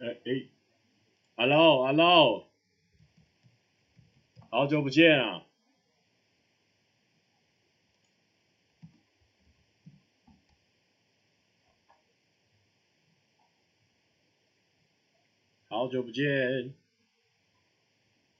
[0.00, 0.48] 哎哎
[1.36, 2.48] ，Hello Hello，
[4.50, 5.44] 好久不见啊！
[15.68, 16.74] 好久不见，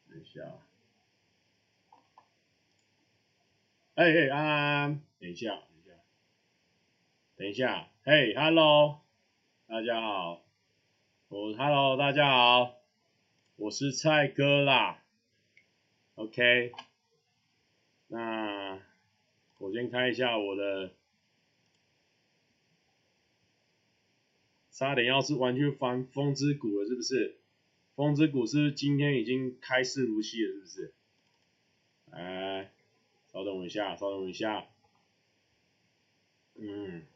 [0.08, 0.40] 等一下，
[3.96, 5.92] 哎哎安安，等一下，等一下，
[7.36, 9.02] 等一下，嘿，Hello，
[9.66, 10.49] 大家好。
[11.30, 12.75] 我、oh，Hello，大家好，
[13.55, 15.01] 我是蔡哥啦
[16.16, 16.73] ，OK，
[18.09, 18.83] 那
[19.59, 20.93] 我先开一下我的，
[24.73, 27.39] 差点要是玩具翻风之谷了，是不是？
[27.95, 30.95] 风之谷是不是今天已经开伺服器了，是不是？
[32.11, 32.73] 哎，
[33.33, 34.67] 稍等我一下，稍等我一下，
[36.56, 37.06] 嗯。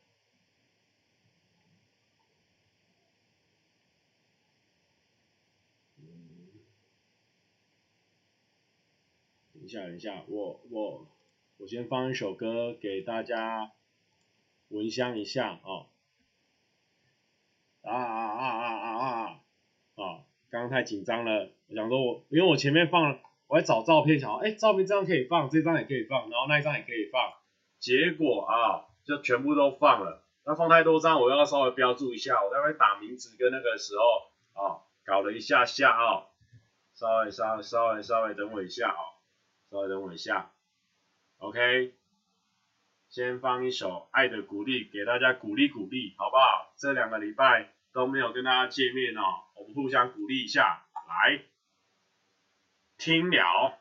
[9.64, 11.06] 等一下，等一下，我我
[11.56, 13.72] 我先放一首歌给大家
[14.68, 15.86] 闻香一下哦。
[17.80, 19.40] 啊啊啊啊啊啊！
[19.94, 27.32] 啊，刚刚太紧张了，我想说我因为我前面放了，我还找照片，想说哎，照片这张可以放，这张也可以放，然后那一张也可以放，
[27.78, 30.26] 结果啊，就全部都放了。
[30.44, 36.26] 那放太多张，我要稍微标注一下，我待会打名字跟那个时候啊，搞了一下下啊，
[36.92, 39.13] 稍微稍微稍微稍微等我一下啊。
[39.74, 40.52] 稍等我一下
[41.38, 41.92] ，OK，
[43.08, 46.72] 先放一首《爱的鼓励》给大家鼓励鼓励，好不好？
[46.76, 51.42] 这两个礼拜都没有跟大家见面哦，我们互相鼓励一下，来，
[52.98, 53.80] 听了，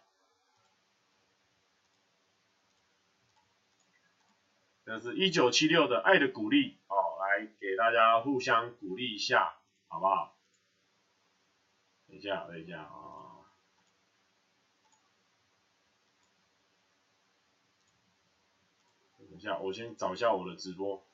[4.86, 10.36] 这是一九七六的《爱的鼓励》哦，来给大家互相鼓励一下，好不好？
[12.08, 13.12] 等一下，等一下啊
[19.18, 21.06] 等一我先找一下我的直播。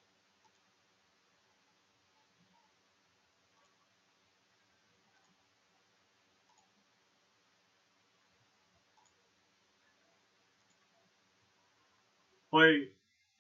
[12.50, 12.96] 会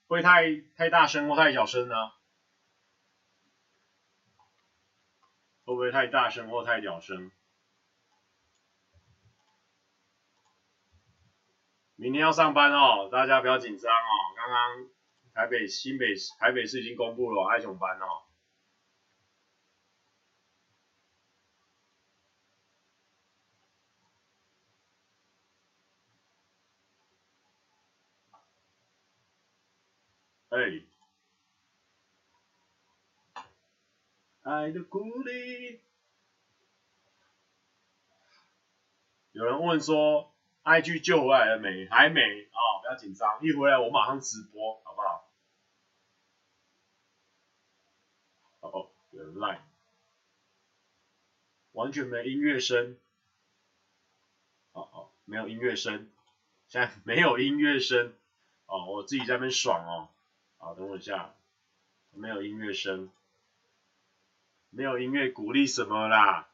[0.08, 1.96] 会太太大声或太小声呢？
[5.66, 7.32] 会不会太大声或太小声？
[12.00, 14.12] 明天要上班哦，大家不要紧张哦。
[14.34, 14.88] 刚刚
[15.34, 18.24] 台北、新北、台北市已经公布了爱熊班哦。
[30.52, 30.86] 哎，
[34.44, 35.82] 爱的鼓励。
[39.34, 40.34] 有人问说。
[40.64, 41.88] IG 救回来了没？
[41.90, 45.30] 还没啊、哦，不要紧张，一回来我马上直播，好不好？
[48.60, 49.66] 哦哦，有人赖，
[51.72, 52.98] 完全没音乐声，
[54.74, 56.10] 哦哦，没有音乐声，
[56.68, 58.14] 现在没有音乐声，
[58.66, 60.10] 哦，我自己在那边爽哦，
[60.58, 61.34] 好，等我一下，
[62.12, 63.10] 没有音乐声，
[64.70, 66.50] 没有音乐鼓励什么啦？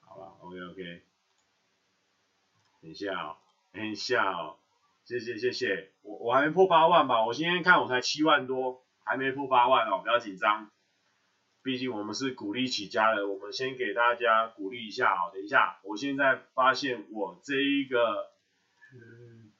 [0.00, 1.02] 好吧，OK OK，
[2.80, 3.36] 等一下哦。
[3.72, 4.58] 等一下哦，
[5.04, 7.24] 谢谢谢谢，我我还没破八万吧？
[7.24, 10.70] 我今天看我才七万多，还没破八万哦，不要紧张，
[11.62, 15.30] 毕竟我们是鼓励起家的，我们先给大家鼓励一下哦。
[15.32, 18.30] 等一下，我现在发现我这一个，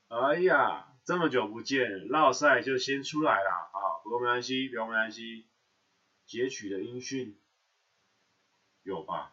[0.09, 5.47] 哎呀，这么久不见，烙赛就先出来了啊，不过没关系，不用没关系，
[6.27, 7.41] 截取的音讯
[8.83, 9.33] 有吧？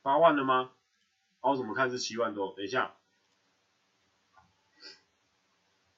[0.00, 0.70] 八万了吗？
[1.42, 2.54] 我怎么看是七万多？
[2.54, 2.94] 等一下，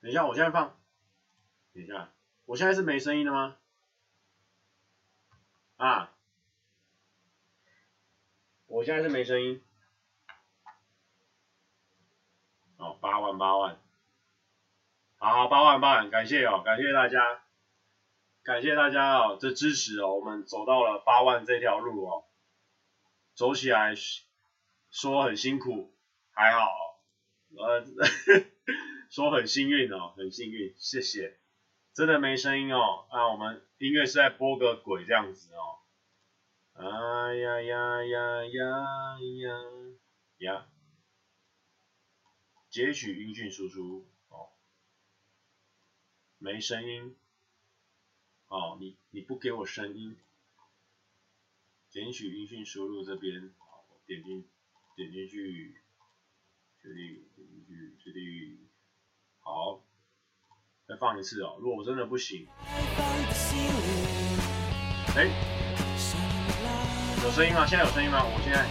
[0.01, 0.81] 等一下，我现在放，
[1.73, 2.11] 等一下，
[2.47, 3.57] 我现在是没声音的吗？
[5.77, 6.13] 啊，
[8.67, 9.63] 我现在是没声音。
[12.79, 13.79] 哦，八万八万，
[15.17, 17.45] 好，八万八万，感谢哦，感谢大家，
[18.43, 22.25] 感谢大家哦，的支持哦，我们走到了八万这条路哦，
[23.35, 23.95] 走起来。
[24.95, 25.93] 说很辛苦，
[26.31, 26.71] 还好，
[27.57, 27.85] 呃，
[29.11, 31.37] 说很幸运哦，很幸运，谢谢，
[31.93, 35.83] 真的没声音哦，那我们音乐是在播个鬼这样子哦，
[36.75, 39.51] 哎呀呀呀呀呀。
[40.39, 40.69] 呀，
[42.71, 44.53] 截取音讯输出哦，
[46.39, 47.17] 没声音，
[48.47, 50.17] 哦，你你不给我声音，
[51.91, 54.49] 检取音讯输入这边，好，点进
[54.97, 55.75] 点进去，
[56.81, 58.69] 确定，点进去，确定，
[59.41, 59.83] 好，
[60.87, 61.57] 再放一次哦。
[61.59, 62.47] 如果我真的不行，
[65.17, 65.27] 哎，
[67.25, 67.67] 有声音吗？
[67.67, 68.23] 现在有声音吗？
[68.25, 68.65] 我现在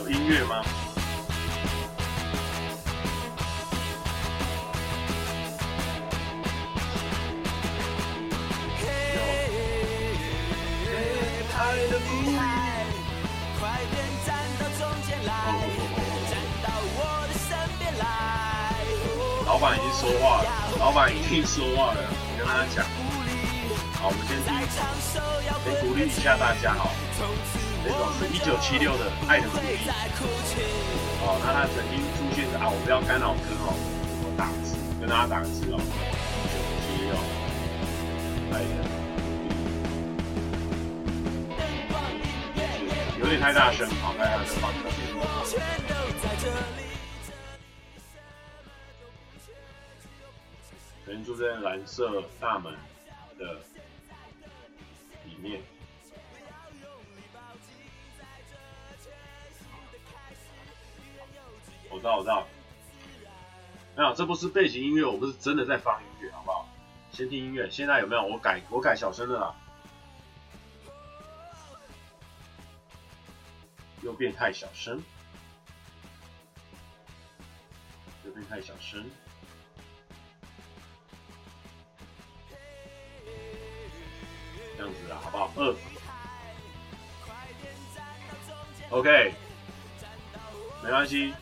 [0.00, 0.62] 有音乐吗？
[19.52, 22.00] 老板已经说话了，老板已经说话了，
[22.32, 22.86] 你跟他讲。
[24.00, 24.80] 好，我们先第一首，
[25.62, 26.88] 先鼓励一下大家哈。
[27.84, 29.76] 这首是一九七六的《爱的鼓励》。
[31.20, 33.76] 哦，那他曾经出现的啊，我不要干扰歌哦，
[34.24, 35.76] 我打字，跟大家打字哦。
[36.48, 37.12] 九七六，
[38.56, 38.88] 爱的。
[43.20, 44.80] 有点太大声，好，大家再放一
[51.12, 52.72] 人住在蓝色大门
[53.38, 53.60] 的
[55.26, 55.60] 里面。
[61.90, 62.46] 我知道，我知道。
[63.94, 66.66] 没有，这不是背景音乐，我不是真的在放音乐，好不好？
[67.12, 67.68] 先听音乐。
[67.70, 68.24] 现在有没有？
[68.24, 69.54] 我改，我改小声的啦。
[74.00, 75.00] 又变太小声，
[78.24, 79.04] 又变太小声。
[84.82, 85.50] 这样子啊，好不好？
[85.56, 85.76] 二
[88.90, 89.32] ，OK，
[90.82, 91.32] 没关系。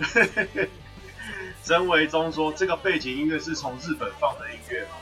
[1.62, 4.92] 真维中说，这个背景音乐是从日本放的音乐吗？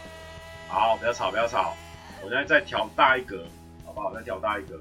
[0.69, 1.77] 好，不要吵，不要吵。
[2.21, 3.47] 我现在再调大一格，
[3.87, 4.13] 好不好？
[4.13, 4.75] 再调大一格。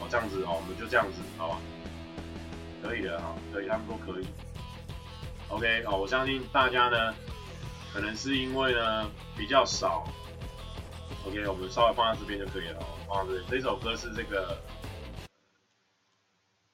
[0.00, 1.58] 哦，这样子哦，我们就这样子，好吧？
[2.82, 4.26] 可以的哈，可以，他们都可以。
[5.48, 7.14] OK 哦，我相信大家呢，
[7.92, 10.06] 可能是因为呢比较少。
[11.26, 12.86] OK，我们稍微放在这边就可以了哦。
[13.08, 14.58] 放在这里，这首歌是这个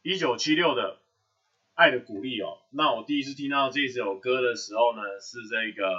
[0.02, 0.94] 一九七六的
[1.74, 2.58] 《爱的鼓励》哦。
[2.70, 5.90] 那我第一次听到这首歌的时候呢，是这个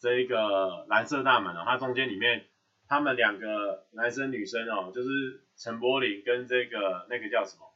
[0.00, 2.46] 这一个蓝色大门哦，它中间里面
[2.88, 7.69] 他们两个男生女生哦，就是陈柏霖跟这个那个叫什么？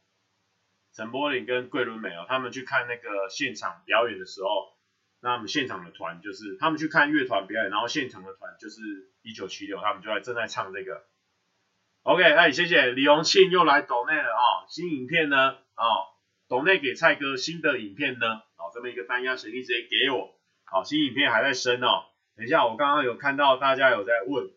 [0.95, 4.77] 陈柏霖跟桂纶镁哦，他们去看那个现场表演的时候，
[5.21, 8.81] 那他们现场的团就是他们去看乐团表演，然后现场的团就是
[9.23, 11.05] 一九七六，他们就在正在唱这个。
[12.05, 15.55] OK，哎，谢谢李荣庆又来抖内了哦，新影片呢？
[15.75, 16.15] 哦，
[16.49, 18.43] 抖内给蔡哥新的影片呢？
[18.57, 22.05] 哦，这么一个单押神力直接给我，好，新影片还在升哦。
[22.37, 24.49] 等一下，我刚刚有看到大家有在问，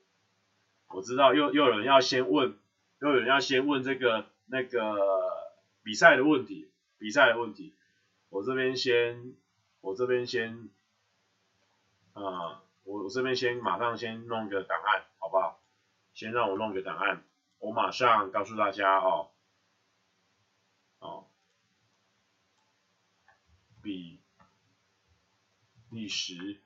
[0.90, 2.60] 我知道又又有人要先问，
[3.02, 5.47] 又有人要先问这个那个。
[5.88, 7.74] 比赛的问题，比赛的问题，
[8.28, 9.38] 我这边先，
[9.80, 10.70] 我这边先，
[12.12, 15.64] 啊、我我这边先马上先弄个档案，好不好？
[16.14, 17.24] 先让我弄个档案，
[17.60, 19.32] 我马上告诉大家哦，
[21.00, 21.26] 哦，
[23.82, 24.20] 比
[25.90, 26.60] 利时，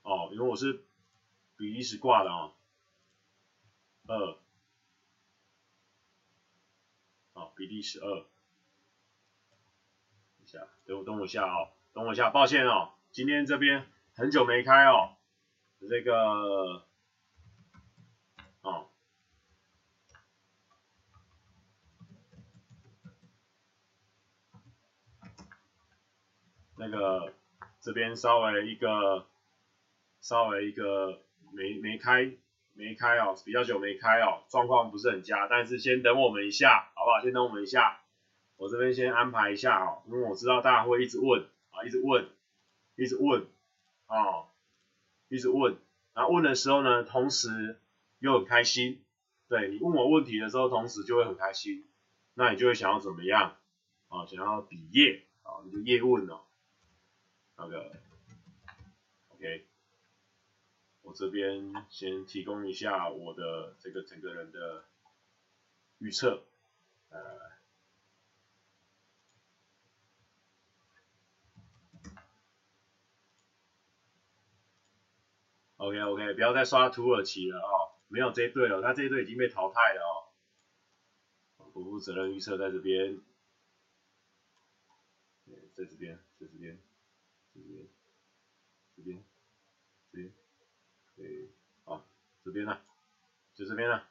[0.00, 0.82] 哦，因为我是
[1.58, 2.54] 比利时挂的哦，
[4.06, 4.41] 二。
[7.56, 8.24] 比利时二，
[10.42, 15.16] 一下，等我等我一下哦，等我一下，抱歉哦，今天这边很久没开哦，
[15.88, 16.86] 这个，
[18.62, 18.88] 哦，
[26.76, 27.32] 那个
[27.80, 29.26] 这边稍微一个，
[30.20, 31.22] 稍微一个
[31.52, 32.32] 没没开。
[32.74, 37.20] 没开哦，比较久没开哦，状况不是很佳，但是先等我们一下，好不好？
[37.22, 38.00] 先等我们一下，
[38.56, 42.28] 我这边先安排一下哦，因为我知道大家会一直问啊，一直问，
[42.96, 43.46] 一直问，
[44.06, 44.48] 哦，
[45.28, 45.76] 一直问，
[46.14, 47.80] 然后问的时候呢，同时
[48.18, 49.04] 又很开心，
[49.48, 51.84] 对，你问我问题的时候，同时就会很开心，
[52.34, 53.56] 那你就会想要怎么样？
[54.08, 56.40] 啊，想要比业，啊，你就业问哦，
[57.56, 57.92] 那个
[59.28, 59.66] ，OK。
[61.12, 64.84] 这边先提供一下我的这个整个人的
[65.98, 66.44] 预测，
[67.10, 67.20] 呃
[75.76, 80.32] ，OK OK，不要再刷土耳其了哦，没有这一队了，他这一队已经被淘汰了哦。
[81.72, 83.18] 不负责任预测在这边，
[85.74, 86.78] 在这边，在这边，
[87.54, 87.88] 这边，
[88.94, 89.24] 这边，
[90.10, 90.32] 这边，
[91.16, 91.48] 对，
[91.84, 92.06] 好，
[92.44, 92.78] 这边呢，
[93.54, 94.08] 就这边了。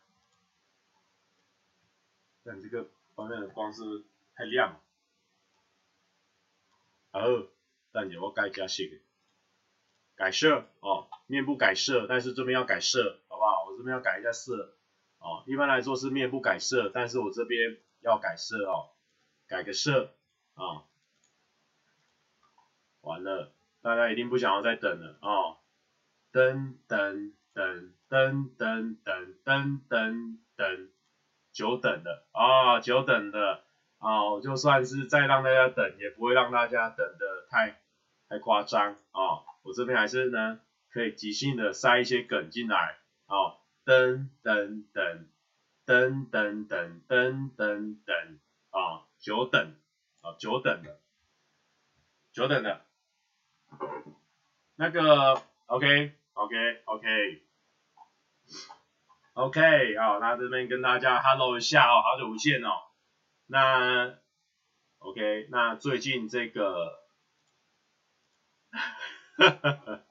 [2.44, 4.04] 但这个方面的光是
[4.36, 4.82] 太亮了。
[7.12, 7.20] 好，
[7.92, 8.84] 但你要改加色，
[10.16, 13.66] 改色哦，面部改色，但是这边要改色，好不好？
[13.66, 14.76] 我这边要改一下色，
[15.20, 18.92] 哦，一般来说是面部改色，但是我这边要改色哦，
[19.48, 20.16] 改个色
[20.54, 20.84] 啊、哦，
[23.02, 25.58] 完了，大家一定不想要再等了哦，
[26.32, 30.90] 等等等等等等等等等，
[31.54, 33.64] 久等的啊，久等的。
[34.00, 37.80] 哦，就算是再让大家等，也不会让大家等的太
[38.28, 39.44] 太夸张哦。
[39.62, 40.60] 我这边还是呢，
[40.92, 42.98] 可以即兴的塞一些梗进来。
[43.28, 45.28] 哦，噔噔噔
[45.86, 48.38] 噔噔噔噔噔噔，
[48.72, 49.74] 啊，久等，
[50.20, 51.00] 啊，久等的，
[52.34, 52.82] 久等的。
[54.76, 57.42] 那个，OK OK OK
[59.34, 62.70] OK，好，那这边跟大家 Hello 一下哦，好久不见哦。
[63.48, 64.18] 那
[65.00, 67.00] ，OK，那最近这个，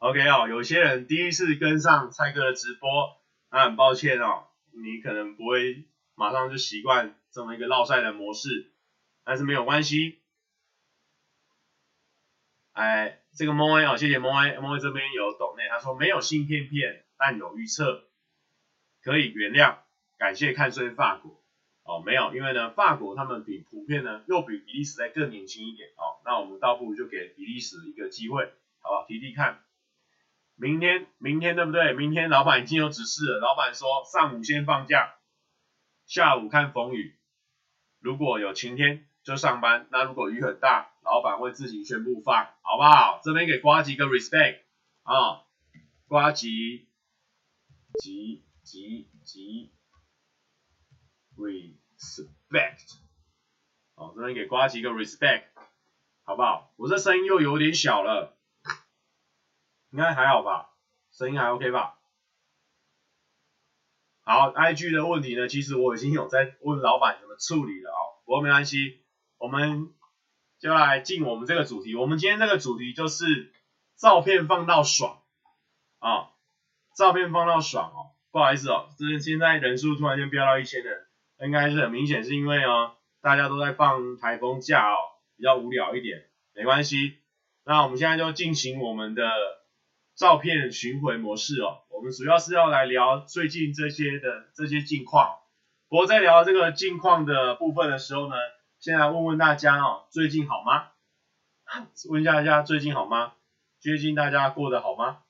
[0.00, 8.72] OK 哦，有些人第一次跟上蔡哥的直播，那很抱歉哦，你可能不会马上就习惯这么一个烙赛的模式，
[9.24, 10.22] 但是没有关系。
[12.72, 18.04] 哎，这个莫威哦，谢谢莫威，莫威这边有懂内，他说没有新片片，但有预测，
[19.02, 19.78] 可以原谅，
[20.18, 21.40] 感谢看衰法国。
[21.84, 28.46] 哦，没有，因为呢，法国他们比普遍呢又比比利时再更年轻一点哦，那我们倒不如就给比利时一个机会，
[28.80, 29.06] 好不好？
[29.06, 29.62] 提提看，
[30.56, 31.92] 明天，明天对不对？
[31.92, 35.16] 明天老板已经有指示了，老板说上午先放假，
[36.06, 37.18] 下午看风雨，
[38.00, 43.20] 如果有晴天就上班，那如果雨很大，老板会自行宣布放，好不好？
[43.22, 44.60] 这边给呱吉个 respect
[45.02, 45.44] 啊、哦，
[46.08, 46.88] 呱吉，
[48.02, 49.72] 吉吉吉。
[51.36, 52.94] respect，
[53.96, 55.46] 好，这边给瓜吉一个 respect，
[56.22, 56.72] 好不好？
[56.76, 58.38] 我这声音又有点小了，
[59.90, 60.70] 应该还好吧？
[61.10, 61.98] 声音还 OK 吧？
[64.22, 69.04] 好，IG 的问题呢，其实我已经有在问老板怎么处理了哦，不过没关系，
[69.38, 69.92] 我们
[70.60, 71.96] 就来进我们这个主题。
[71.96, 73.52] 我们今天这个主题就是
[73.96, 75.20] 照片放到爽
[75.98, 76.30] 啊，
[76.94, 81.06] 照片放到爽哦，不好意思哦，这现在人数突然间飙到一千人。
[81.40, 84.96] 应该是很明显，是因为哦，大家都在放台风假哦，
[85.36, 87.18] 比较无聊一点，没关系。
[87.64, 89.28] 那我们现在就进行我们的
[90.14, 91.82] 照片巡回模式哦。
[91.90, 95.38] 我们主要是要来聊最近这些的这些近况。
[95.88, 98.36] 不过在聊这个近况的部分的时候呢，
[98.78, 100.86] 先来问问大家哦，最近好吗？
[102.08, 103.32] 问一下大家最近好吗？
[103.80, 105.23] 最近大家过得好吗？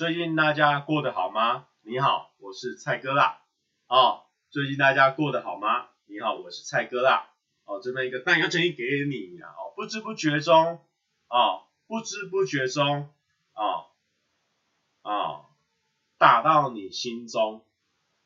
[0.00, 1.66] 最近大家过得好吗？
[1.82, 3.42] 你好，我是蔡哥啦。
[3.86, 5.88] 哦，最近大家过得好吗？
[6.06, 7.28] 你好，我是蔡哥啦。
[7.66, 9.50] 哦，这边一个弹药建议给你啊。
[9.50, 10.80] 哦，不知不觉中，
[11.28, 13.10] 哦，不知不觉中，
[13.52, 13.88] 哦，
[15.02, 15.44] 哦，
[16.16, 17.62] 打到你心中。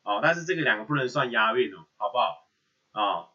[0.03, 2.47] 哦，但是这个两个不能算押韵哦，好不好？
[2.93, 3.29] 啊、哦，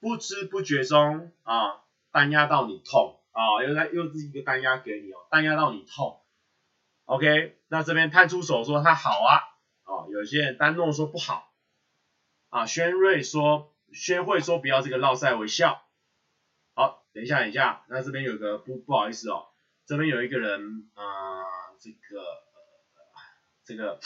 [0.00, 1.80] 不知不觉中，啊、哦，
[2.10, 3.20] 弹压到你痛。
[3.32, 6.21] 啊、哦，又来又是一个弹压给你哦，弹压到你痛。
[7.04, 9.40] OK，那这边探出手说他好啊。
[9.84, 11.52] 哦，有些人丹诺说不好，
[12.48, 15.82] 啊，轩瑞说，轩慧说不要这个绕赛微笑。
[16.74, 19.48] 好，等一下，等一下，那这边有个不不好意思哦，
[19.84, 21.04] 这边有一个人啊、
[21.80, 22.24] 这个、
[23.64, 24.00] 这个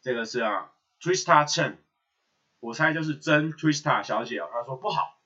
[0.00, 1.76] 这个是啊，Trista Chen，
[2.58, 5.20] 我猜就是真 Trista 小姐哦，她说不好，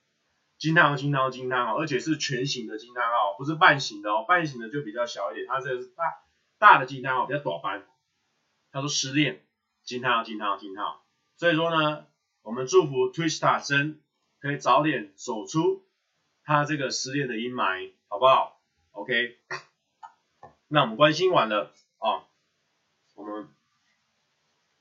[0.59, 6.03] 惊叹号惊叹号惊叹号，而且是全形的惊叹号，不是半形的哦，半形的就比较小一点，它这个是大
[6.57, 7.87] 大的惊叹号，比较短班。
[8.71, 9.41] 他说失恋。
[9.83, 11.05] 惊叹号，惊叹号，惊叹号！
[11.37, 12.07] 所以说呢，
[12.41, 14.01] 我们祝福 Twista 真
[14.39, 15.85] 可以早点走出
[16.43, 18.59] 他这个失恋的阴霾，好不好
[18.93, 19.37] ？OK，
[20.67, 22.25] 那我们关心完了啊，
[23.13, 23.47] 我们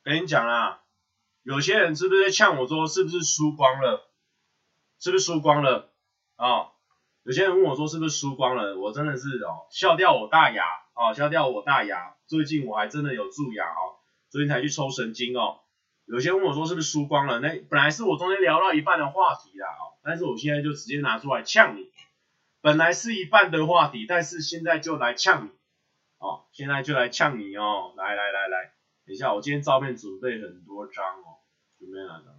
[0.03, 0.81] 跟你讲啦，
[1.43, 4.09] 有些人是不是在呛我说是不是输光了？
[4.99, 5.93] 是不是输光了？
[6.37, 6.73] 啊，
[7.25, 8.79] 有些人问我说是不是输光了？
[8.79, 12.15] 我真的是哦，笑掉我大牙哦，笑掉我大牙！
[12.27, 13.99] 最近我还真的有蛀牙哦。
[14.31, 15.61] 昨天才去抽神经哦，
[16.07, 17.41] 有些问我说是不是输光了？
[17.41, 21.91] 那本来是我中间聊到一半的话题啦哦，但是我现在就直接拿出来呛你。
[22.61, 25.51] 本来是一半的话题，但是现在就来呛你
[26.19, 28.73] 哦，现在就来呛你哦，来来来来，
[29.07, 31.43] 等一下，我今天照片准备很多张哦，
[31.79, 32.35] 准备哪张？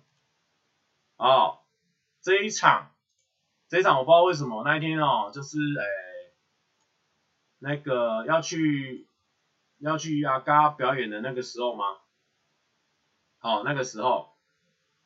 [1.17, 1.59] 哦，
[2.21, 2.91] 这一场，
[3.69, 5.85] 这一场我不知道为什么那一天哦，就是诶，
[7.59, 9.07] 那个要去
[9.79, 11.83] 要去阿嘎表演的那个时候吗？
[13.41, 14.29] 哦，那个时候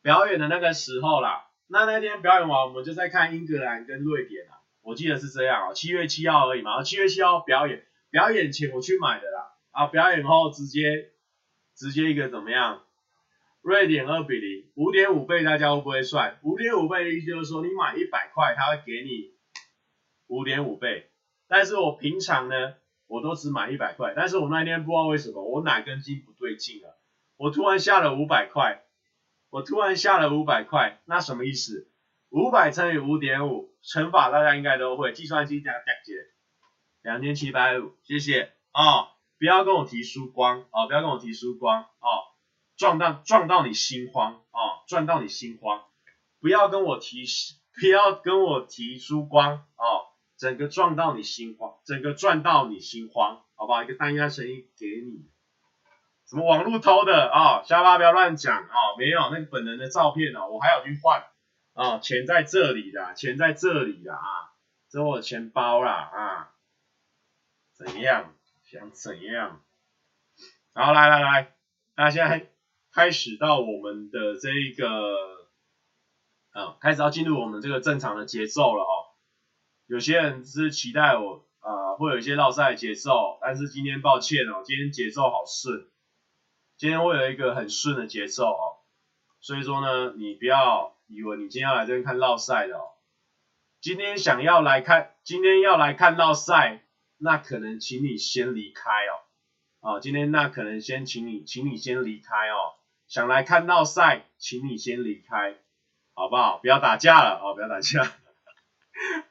[0.02, 7.86] 表演的那个时候啦，那那天表演完，我们就在看英格兰跟瑞典啊，我记得是这样哦，七月七号而已嘛，然后七月七号表演。
[8.12, 11.12] 表演前我去买的啦，啊，表演后直接
[11.76, 12.82] 直接一个怎么样？
[13.62, 16.40] 瑞典二比零，五点五倍，大家会不会算？
[16.42, 19.36] 五点五倍的意思就是说，你买一百块，他会给你
[20.26, 21.09] 五点五倍。
[21.50, 22.76] 但是我平常呢，
[23.08, 26.98] 我都只买一百块，但是我那天不知道为什么，我哪根筋不对劲了，
[27.36, 28.84] 我突然下了五百块，
[29.50, 31.90] 我突然下了五百块，那什么意思？
[32.30, 36.16] 五百乘以五点五，乘法大家应该都会，计算机加加减。
[37.02, 39.08] 两千七百五，谢谢哦，
[39.40, 42.08] 不要跟我提输光哦，不要跟我提输光哦，
[42.78, 45.84] 撞到撞到你心慌哦，撞到你心慌，
[46.40, 47.24] 不要跟我提
[47.80, 50.06] 不要跟我提输光哦，
[50.40, 53.84] 整个撞到你心慌，整个赚到你心慌，好不好？
[53.84, 55.30] 一个单压声音给你，
[56.26, 57.62] 什么网络偷的啊？
[57.64, 61.26] 瞎、哦、话不要乱讲哦，没有那个本人的照片哦，我还要去换
[61.74, 64.54] 啊，钱在这里的，钱在这里的啊，
[64.90, 66.52] 这我的钱包啦啊。
[67.74, 68.34] 怎样？
[68.64, 69.62] 想怎样？
[70.74, 71.54] 好，来来来，
[71.96, 72.50] 那现在
[72.94, 75.16] 开始到我们的这一个，
[76.52, 78.99] 啊，开始要进入我们这个正常的节奏了哦。
[79.90, 85.88] 有些人是期待我啊、会有一些绕赛的节奏，但是今天抱歉哦，今天节奏好顺，
[86.78, 88.78] 今天会有一个很顺的节奏哦。
[89.42, 92.84] 所以说呢，你不要以为你今天要来这边看绕赛的哦，
[93.82, 96.84] 今天想要来看，今天要来看绕赛。
[97.22, 98.90] 那可能请你先离开
[99.82, 102.78] 哦，啊，今天那可能先请你，请你先离开哦，
[103.10, 105.56] 想来看绕赛，请你先离开，
[106.14, 106.60] 好不好？
[106.60, 108.14] 不要打架了哦，不要打架，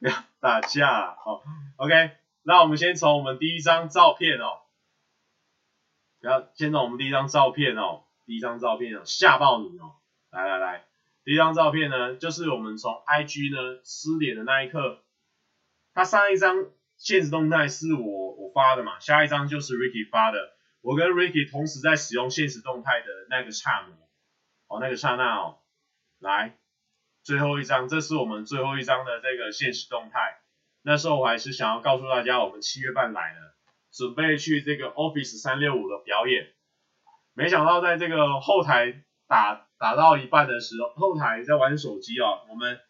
[0.00, 1.42] 不 要打架哦。
[1.76, 4.61] OK，那我们先从我们第一张照片哦，
[6.20, 9.96] 不要，先从我们第一张照片哦，第一张照片哦，吓爆你哦，
[10.31, 10.85] 来来来，
[11.24, 15.02] 第一张照片呢，就是我们从 IG 呢失联的那一刻，
[15.94, 16.66] 他上一张。
[17.00, 20.50] 现实动态是我我发的嘛，下一张就是 Ricky 发的，
[20.81, 23.94] 我跟 Ricky 同时在使用现实动态的那个刹那，
[24.66, 25.59] 哦那个刹那哦，
[26.18, 26.59] 来
[27.29, 30.41] 最后一张，这是我们最后一张的这个现实动态，
[30.81, 33.55] 那时候我还是想要告诉大家，我们七月半来了，
[33.93, 36.55] 准备去这个 Office 三六五的表演，
[37.35, 42.81] 没想到在这个后台打打到一半的时候，后台在玩手机哦，我们。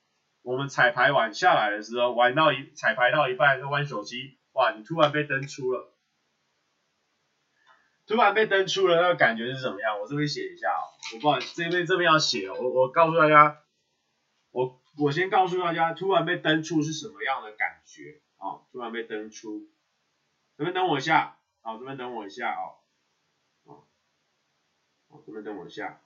[0.42, 4.70] 我们彩排完下来的时候，玩到一彩排到一半在玩手机，哇！
[4.70, 5.92] 你突然被登出了，
[8.06, 10.00] 突然被登出了，那个感觉是怎么样？
[10.00, 13.58] 我这边写一下哦，我不好意思，这边这边要写，我我告诉大家，
[14.50, 18.62] 我我先告诉大家，突然被登出是什么样的感觉啊、哦？
[18.72, 19.68] 突然被登出，
[20.56, 23.84] 这边等我一下，好，这边等我一下哦，
[25.08, 26.00] 哦，这边等我一下。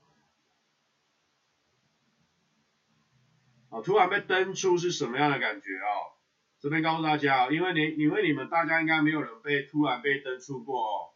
[3.70, 6.12] 哦，突然被登出是什么样的感觉哦？
[6.60, 11.10] 这边告诉大家哦，因为你，因为你们大家应该没有人被突然被登出过哦。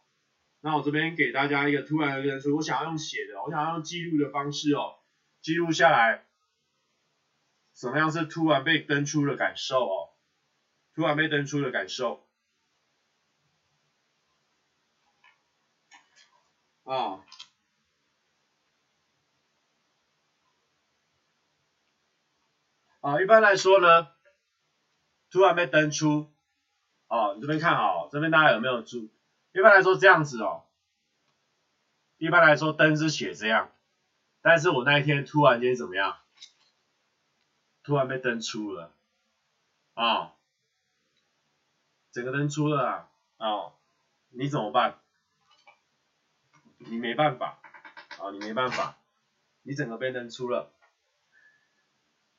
[0.61, 4.95] 那我这边给大家一个突然的登出，我想要用写的，我想要用记录的方式哦，
[5.41, 6.25] 记录下来，
[7.77, 10.09] 怎么样是突然被登出的感受哦？
[10.95, 12.25] 突然被登出的感受。
[16.83, 17.23] 啊。
[23.01, 24.07] 啊，一般来说呢，
[25.29, 26.33] 突然被登出，
[27.07, 29.07] 哦，你这边看好，这边大家有没有注？
[29.53, 30.65] 一般来说这样子哦，
[32.17, 33.71] 一般来说灯是写这样，
[34.41, 36.17] 但是我那一天突然间怎么样？
[37.87, 38.91] 突然被登出了，
[39.93, 40.31] 啊、哦，
[42.11, 43.71] 整个登出了啊，哦，
[44.27, 44.99] 你怎么办？
[46.79, 47.57] 你没办法，
[48.17, 48.97] 啊、哦，你没办法，
[49.61, 50.69] 你整个被登出了，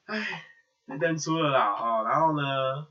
[0.04, 0.44] 唉。
[0.84, 2.86] 被登出了啦，哦，然后呢，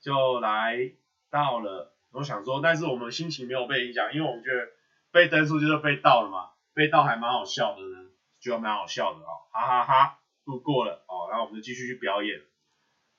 [0.00, 0.90] 就来
[1.28, 4.70] 到了，我想说，但是我们心情没有被影响，因为我们觉得
[5.10, 12.40] 被登出就是被盗了嘛，被盗还蛮好笑的呢，就蛮好笑的哦，哈哈哈，度过了哦，然后我们就继续去表演，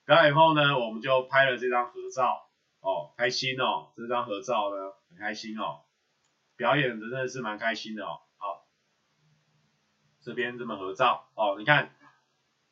[0.06, 2.50] 表演以后呢，我们就拍了这张合照，
[2.82, 5.82] 哦，开心哦，这张合照呢很开心哦，
[6.56, 8.68] 表演的真的是蛮开心的哦，好，
[10.22, 11.92] 这边这么合照哦，你看。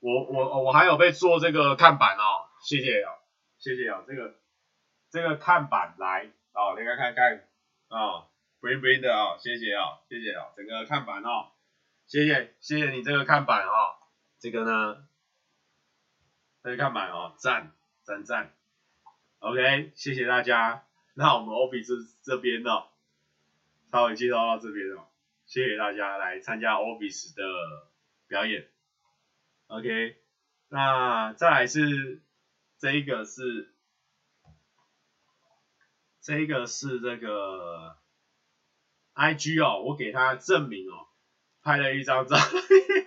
[0.06, 3.24] 我我我还有被做这个看板哦，谢谢哦，
[3.58, 4.36] 谢谢哦，这个
[5.10, 7.48] 这个看板来哦，你看看看
[7.88, 8.28] 啊
[8.60, 11.54] ，bling bling 的啊，谢谢啊，谢谢啊，整个看板哦，
[12.06, 13.96] 谢谢谢谢你这个看板哦，
[14.44, 15.08] 这个呢，
[16.62, 18.54] 大家看板哦，赞赞赞
[19.40, 22.70] ，OK，谢谢大家，那我们 Office 这边呢，
[23.90, 25.08] 稍微介绍到这边哦，
[25.46, 27.42] 谢谢大家来参加 Office 的
[28.28, 28.68] 表演
[29.68, 30.18] ，OK，
[30.68, 32.22] 那再来是
[32.78, 33.70] 这一个是。
[36.20, 37.98] 这个是这个
[39.14, 41.08] IG 哦，我给他证明哦，
[41.62, 43.03] 拍了一张照片。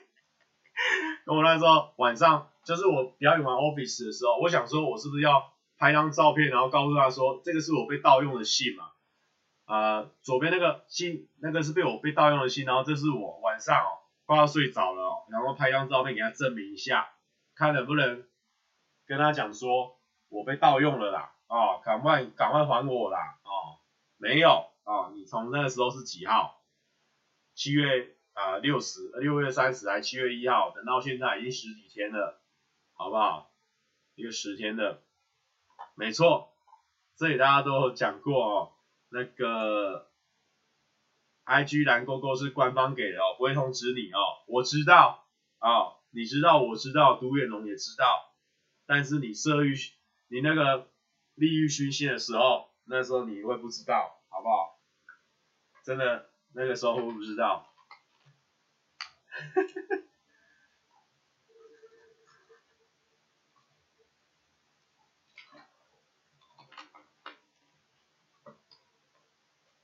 [1.35, 8.85] 我那时候晚上就是我表演完 Office 的时候，我想说我是不是要拍张照片，然后告诉他说这个是我被盗用的信嘛？
[9.65, 17.09] 啊、左边那个信那个是被我被盗用的信，然后这是我晚上哦快要睡着了，然后拍张照片给他证明一下，
[17.55, 18.25] 看能不能
[19.07, 21.33] 跟他讲说我被盗用了啦。
[21.49, 23.19] 哦，赶快赶快还我啦！
[23.45, 23.79] 哦，
[24.17, 26.61] 没有哦，你从那个时候是几号？
[27.55, 32.41] 七月啊六十，六月三十还七月一号，等到现在已经十几天了，
[32.93, 33.51] 好不好？
[34.15, 35.03] 一个十天的，
[35.97, 36.53] 没错，
[37.17, 38.73] 这里大家都讲过哦。
[39.09, 40.11] 那个
[41.47, 44.19] IG 蓝勾勾是官方给的哦，不会通知你哦。
[44.47, 45.27] 我知道
[45.59, 48.35] 哦，你知道，我知道，独眼龙也知道，
[48.87, 49.75] 但是你色欲，
[50.29, 50.89] 你那个。
[51.39, 54.81] 利欲熏心的时候，那时候你会不知道，好不好？
[55.85, 57.69] 真的，那个时候会不知道。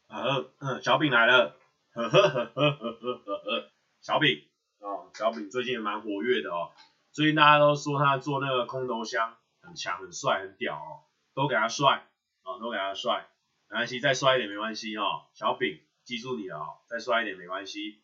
[0.09, 1.57] 呃，小饼来了，
[1.95, 4.45] 呵呵呵呵呵呵呵，小饼
[4.79, 6.71] 哦，小饼最近也蛮活跃的哦。
[7.13, 11.01] 最近大家都说他做那个空投箱很强、很帅、很屌哦。
[11.35, 12.07] 都给他帅，
[12.45, 13.27] 哦，都给他帅，
[13.69, 18.02] 没关系，再帅一点没关系哦，小饼，记住你了哦，再帅一点没关系。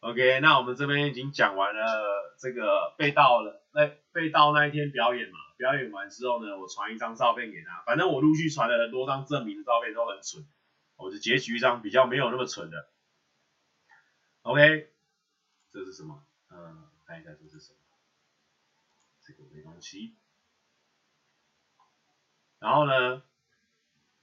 [0.00, 10.46] OK，那我们这边已经讲完了这个被盗了，那被盗那一天表演嘛，表演完之后呢，我传一张照片给他，反正我陆续传了很多张证明的照片都很蠢，
[10.96, 12.88] 我就截取一张比较没有那么蠢的。
[14.42, 14.88] OK，
[15.72, 16.22] 这是什么？
[16.50, 17.78] 嗯，看一下这是什么？
[19.20, 20.14] 这个没东西。
[22.60, 23.22] 然后呢，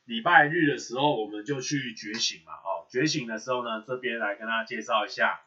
[0.05, 5.41] 礼拜日的时候我们就去觉醒嘛，哦，觉醒的时候呢，这边来跟大家介绍一下，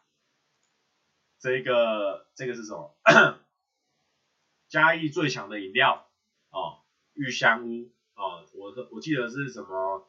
[1.39, 2.95] 这个这个是什么？
[4.69, 6.09] 嘉义最强的饮料，
[6.51, 6.83] 哦，
[7.15, 10.09] 玉香屋，哦，我我记得是什么？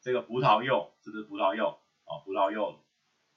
[0.00, 1.68] 这个葡萄柚，这是葡萄柚，
[2.04, 2.84] 哦，葡萄柚，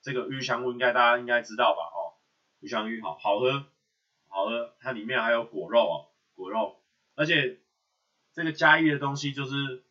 [0.02, 2.18] 这个玉香屋应该大家应该知道吧，哦，
[2.60, 3.64] 玉香芋好好喝，
[4.28, 6.82] 好喝，它里面还有果肉哦，果肉，
[7.14, 7.60] 而且。
[8.32, 9.84] 这个嘉义的东西就是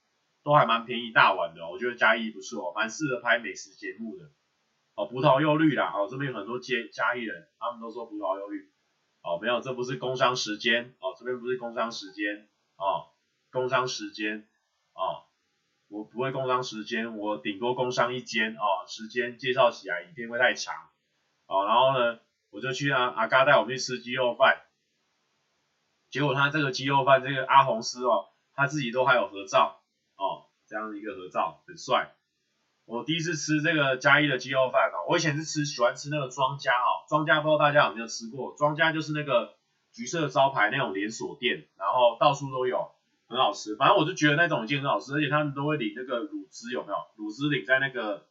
[0.43, 4.31] 都还蛮便宜大碗的，我觉得嘉义不错，蛮适合拍美食节目的。
[4.99, 8.69] 哦，葡萄柚绿啦，哦，这边很多嘉嘉义人，他们都说葡萄柚绿。
[9.21, 13.07] 哦，没有，这不是工商时间，哦，这边不是工商时间，哦，
[13.49, 14.45] 工商时间，
[14.91, 15.23] 哦，
[15.87, 20.75] 我不会工商时间，我顶多工商一间，哦，时间介绍起来一定会太长，
[21.47, 24.63] 哦，然后呢，我就去啊阿嘎带我们去吃鸡肉饭。
[26.09, 29.81] 结果他这个鸡肉饭，这个阿红师哦，他自己都还有合照
[30.17, 32.13] 哦，这样的一个合照很帅。
[32.89, 39.53] 我第一次吃这个嘉义的鸡肉饭哦，我以前是吃喜欢吃那个庄家哦，庄家不知道大家有没有吃过，庄家就是那个
[39.93, 42.89] 橘色招牌那种连锁店，然后到处都有，
[43.27, 43.75] 很好吃。
[43.75, 46.97] 反正我就觉得那种已经很好吃，而且他们都会领那个卤汁有没有？
[47.23, 48.25] 卤汁领在那个，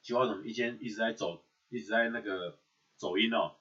[0.00, 2.58] 奇怪怎么一间一直在走，一直在那个
[2.96, 3.56] 走音哦，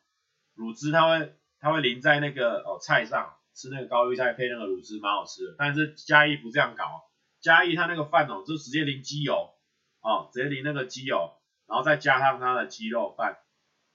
[0.56, 1.36] 卤汁它会。
[1.64, 5.56] 它会淋在那个哦菜上，吃那个高丽菜配那个卤汁，蛮好吃的。
[5.60, 7.04] 但是嘉义不这样搞，
[7.42, 9.54] 嘉义它那个饭哦，就直接淋鸡油，
[10.02, 11.34] 哦，直接淋那个鸡油，
[11.68, 13.40] 然后再加上它的鸡肉饭，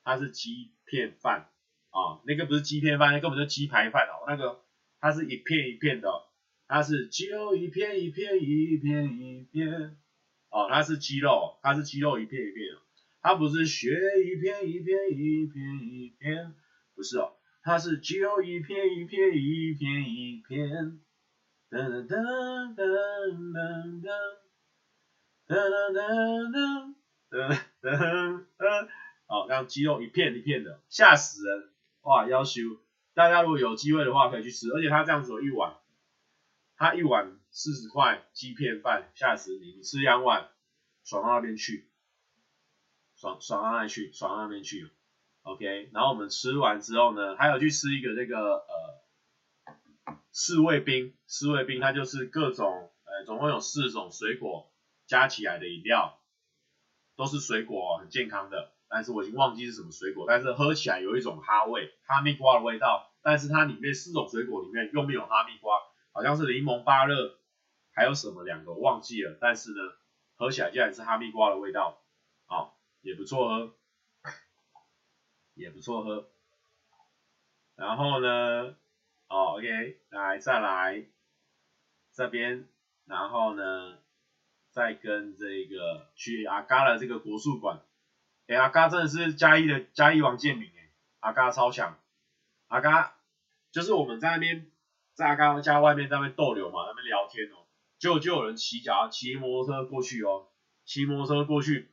[0.04, 1.48] 它是鸡片饭，
[1.90, 4.64] 啊、哦，那个不是鸡片饭，那根本就鸡排饭哦，那个
[5.00, 6.10] 它是一片一片的，
[6.66, 9.96] 它是鸡肉一片一片一片一片，
[10.50, 12.66] 哦，它是鸡肉，它是鸡肉一片一片，
[13.22, 13.88] 它不是血
[14.24, 16.54] 一片一片一片一片，
[16.94, 17.32] 不是哦。
[17.62, 21.00] 它是鸡肉一片一片一片一片，
[21.76, 24.08] 噔噔噔噔噔
[25.46, 25.52] 噔
[25.92, 28.88] 噔噔噔噔，
[29.26, 31.68] 好，让鸡肉一片一片的，吓死人！
[32.00, 32.62] 哇，要求
[33.12, 35.76] 大家如果有机会的话可以去吃，而且它这样子一碗，
[36.78, 39.74] 它一碗四十块鸡片饭，吓死你！
[39.74, 40.48] 你吃两碗，
[41.04, 41.90] 爽到那边去，
[43.16, 44.90] 爽爽到那里去，爽到那边去。
[45.42, 49.04] OK，然后我们吃完之后呢，还有去吃一个这个呃
[50.30, 54.70] 四味冰，四味冰它就是各种呃，总共有四种水果
[55.06, 56.20] 加起来的饮料，
[57.16, 58.72] 都是水果，很健康的。
[58.88, 63.12] 但是我已经忘记是什么水果，但是喝起来有一种哈味，哈密瓜的味道。
[63.20, 65.80] 但是它里面四种水果里面又没有哈密瓜，
[66.12, 67.38] 好像是柠檬、芭乐，
[67.92, 69.36] 还有什么两个忘记了。
[69.40, 69.76] 但是呢，
[70.36, 72.00] 喝起来竟然是哈密瓜的味道，
[72.46, 73.74] 哦，也不错喝，
[75.54, 76.28] 也不错喝。
[77.74, 78.76] 然后呢，
[79.28, 81.04] 哦，OK，来再来
[82.12, 82.68] 这边，
[83.06, 83.98] 然后呢，
[84.70, 87.80] 再跟这个去阿嘎的这个国术馆。
[88.46, 91.98] 哎，阿嘎真的是嘉义的嘉义王建民哎，阿嘎超强，
[92.68, 93.16] 阿嘎
[93.72, 94.70] 就是我们在那边
[95.14, 97.66] 在阿嘎家外面在那边逗留嘛，那边聊天哦，
[97.98, 100.46] 就就有人骑脚骑摩托车过去哦，
[100.84, 101.90] 骑摩托车过去，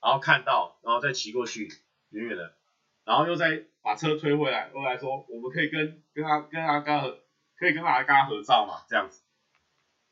[0.00, 1.68] 然后看到，然后再骑过去，
[2.10, 2.56] 远远的，
[3.04, 7.18] 然后又在把车推回来，后来说我们可以跟跟阿跟阿嘎合，
[7.56, 9.22] 可以跟阿嘎合照嘛，这样子，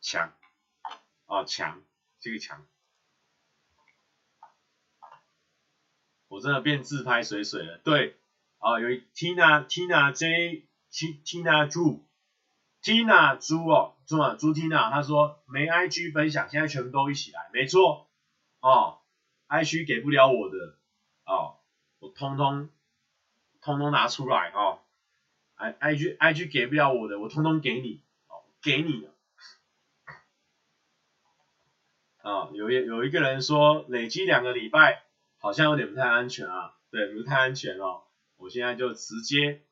[0.00, 0.32] 强，
[1.26, 1.80] 哦强，
[2.18, 2.66] 这个强。
[6.28, 8.16] 我真的变自拍水水了，对，
[8.58, 12.02] 啊、呃，有 Tina Tina J Tina Zhu
[12.82, 18.08] Tina Zhu 哦，朱啊朱 Tina，他说没 IG 分享，现在全部都一起来，没错，
[18.60, 19.00] 哦
[19.48, 20.78] ，IG 给不了我的，
[21.24, 21.58] 哦，
[21.98, 22.70] 我通通
[23.60, 24.80] 通通拿出来哦
[25.56, 29.08] ，I IG IG 给不了我的，我通通给你，哦，给你，
[32.22, 35.02] 啊、哦，有一有一个人说累积两个礼拜。
[35.42, 38.02] 好像有点不太安全啊，对，不太安全哦。
[38.36, 39.62] 我现在就直接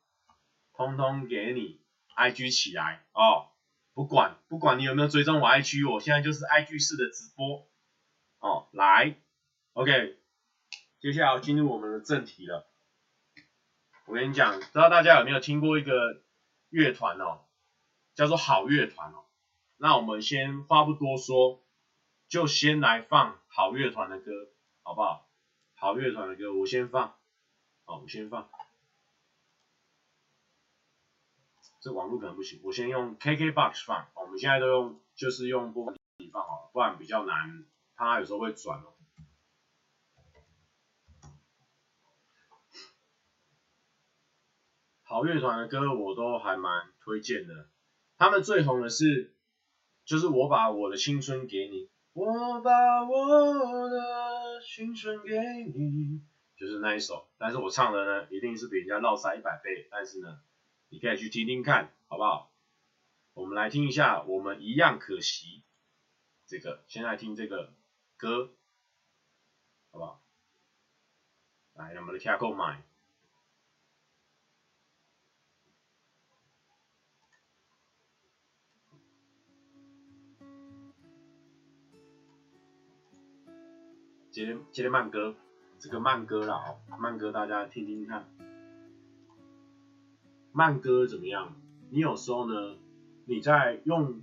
[0.73, 1.79] 通通给你
[2.15, 3.49] IG 起来哦，
[3.93, 7.67] 不管不管你有没有追踪我 IG，我现在就是 IG 式的直播
[8.39, 9.15] 哦，来
[9.73, 10.17] ，OK，
[10.99, 12.68] 接下来要进入我们的正题了。
[14.09, 16.23] 我跟你讲，不知道大家有没有听过一个
[16.69, 17.41] 乐团哦，
[18.15, 19.25] 叫做好乐团哦。
[19.77, 21.63] 那我们先话不多说，
[22.27, 24.31] 就先来放好乐团的歌，
[24.81, 25.29] 好不好？
[25.75, 27.19] 好乐团的歌，我先放，
[27.85, 28.49] 好，我先放。
[31.79, 34.07] 这网络可能不行，我先用 KKBOX 放。
[34.15, 37.63] 我们现在都用，就是用播放器放好了，不然比较难，
[37.95, 38.95] 它有时候会转哦。
[45.09, 47.67] 好乐团的歌我都还蛮推荐的，
[48.15, 49.33] 他们最红的是，
[50.05, 51.89] 就是我把我的青春给你。
[52.13, 55.35] 我把我的青春给
[55.75, 56.21] 你，
[56.55, 60.41] 就是那一首，但是我唱的呢，一定是比人家落赛一百倍，但是呢，
[60.89, 62.53] 你可以去听听看，好不好？
[63.33, 65.63] 我们来听一下，我们一样可惜，
[66.45, 67.73] 这个，先来听这个
[68.15, 68.51] 歌，
[69.91, 70.21] 好不好？
[71.73, 72.83] 来，我们来听下购买。
[84.39, 85.35] 接接着慢歌，
[85.79, 88.25] 这个慢歌啦，慢歌大家听听看。
[90.53, 91.57] 慢歌怎么样？
[91.89, 92.77] 你有时候呢，
[93.25, 94.21] 你在用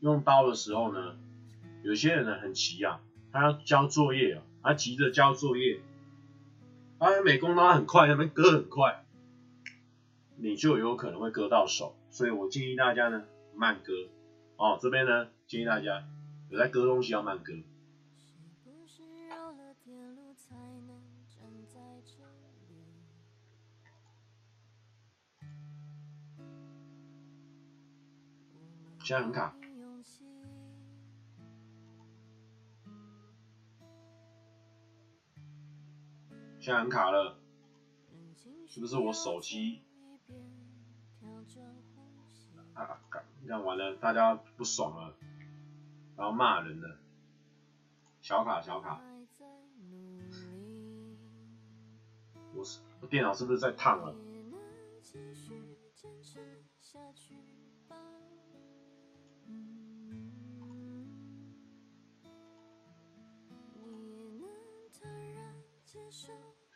[0.00, 1.18] 用刀的时候呢，
[1.82, 5.82] 有些人呢很急啊，他要交作业啊，他急着交作业，
[6.98, 9.04] 他美工刀很快，那边割很快，
[10.38, 11.94] 你就有可能会割到手。
[12.10, 13.92] 所以我建议大家呢，慢割。
[14.56, 16.02] 哦，这边呢建议大家
[16.48, 17.52] 有在割东西要慢割。
[29.08, 29.54] 现在很卡，
[36.60, 37.38] 现在很卡了，
[38.66, 39.80] 是不是我手机？
[42.74, 43.00] 啊，
[43.42, 45.16] 这样完了，大家不爽了，
[46.14, 46.98] 然后骂人了，
[48.20, 49.00] 小卡小卡，
[52.54, 54.14] 我是我电脑是不是在烫了？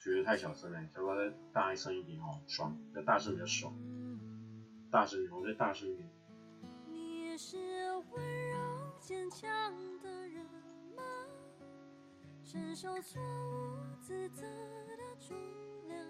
[0.01, 2.41] 觉得太小声了，要不要再大一声一点哦？
[2.47, 3.73] 爽，要大声比较爽。
[4.91, 6.09] 大声一点，我再大声一点。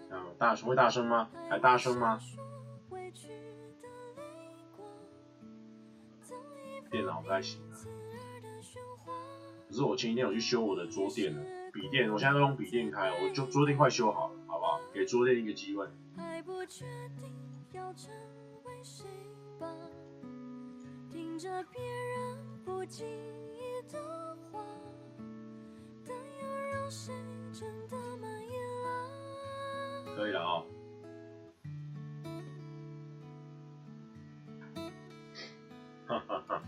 [0.09, 1.29] 啊，大声会大声吗？
[1.49, 2.19] 还大声吗？
[6.91, 7.77] 电脑不太行啊。
[9.67, 11.62] 可是我前几天我去修我的桌垫了。
[11.73, 14.79] 笔电，我现在都用笔电开，我就桌垫快修好了，好不好？
[14.93, 15.87] 给桌垫一个机会。
[30.15, 30.65] 可以了哦。
[36.05, 36.61] 哈哈哈。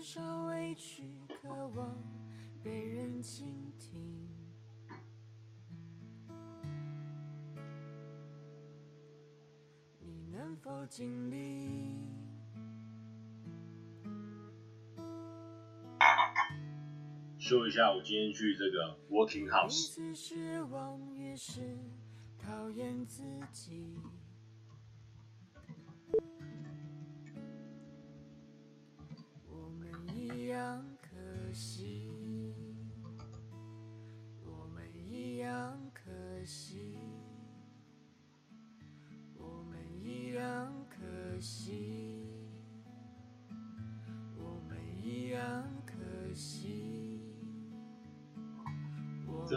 [0.00, 1.02] 少委屈，
[1.42, 2.02] 渴望
[2.62, 4.26] 被人倾听。
[9.98, 11.98] 你能否经历？
[17.38, 19.94] 说一下，我今天去这个 Working House。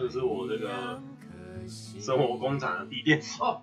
[0.03, 1.01] 这是我这个
[1.65, 3.61] 生活工厂的地垫哦。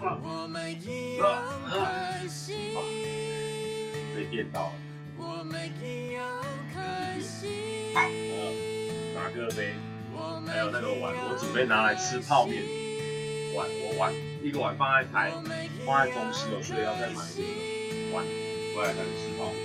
[0.00, 2.74] 我们一样可惜，
[4.16, 4.72] 被电到了。
[5.16, 6.24] 我们一样
[6.74, 6.80] 可
[7.20, 7.94] 惜。
[7.94, 8.52] 还有
[9.14, 9.74] 马克杯，
[10.48, 12.60] 还有那个碗，我准备拿来吃泡面。
[13.54, 15.30] 碗，我碗一个碗放在台，
[15.86, 18.26] 放在公司了，所以要再买一个碗，
[18.74, 19.61] 回来才能吃泡面。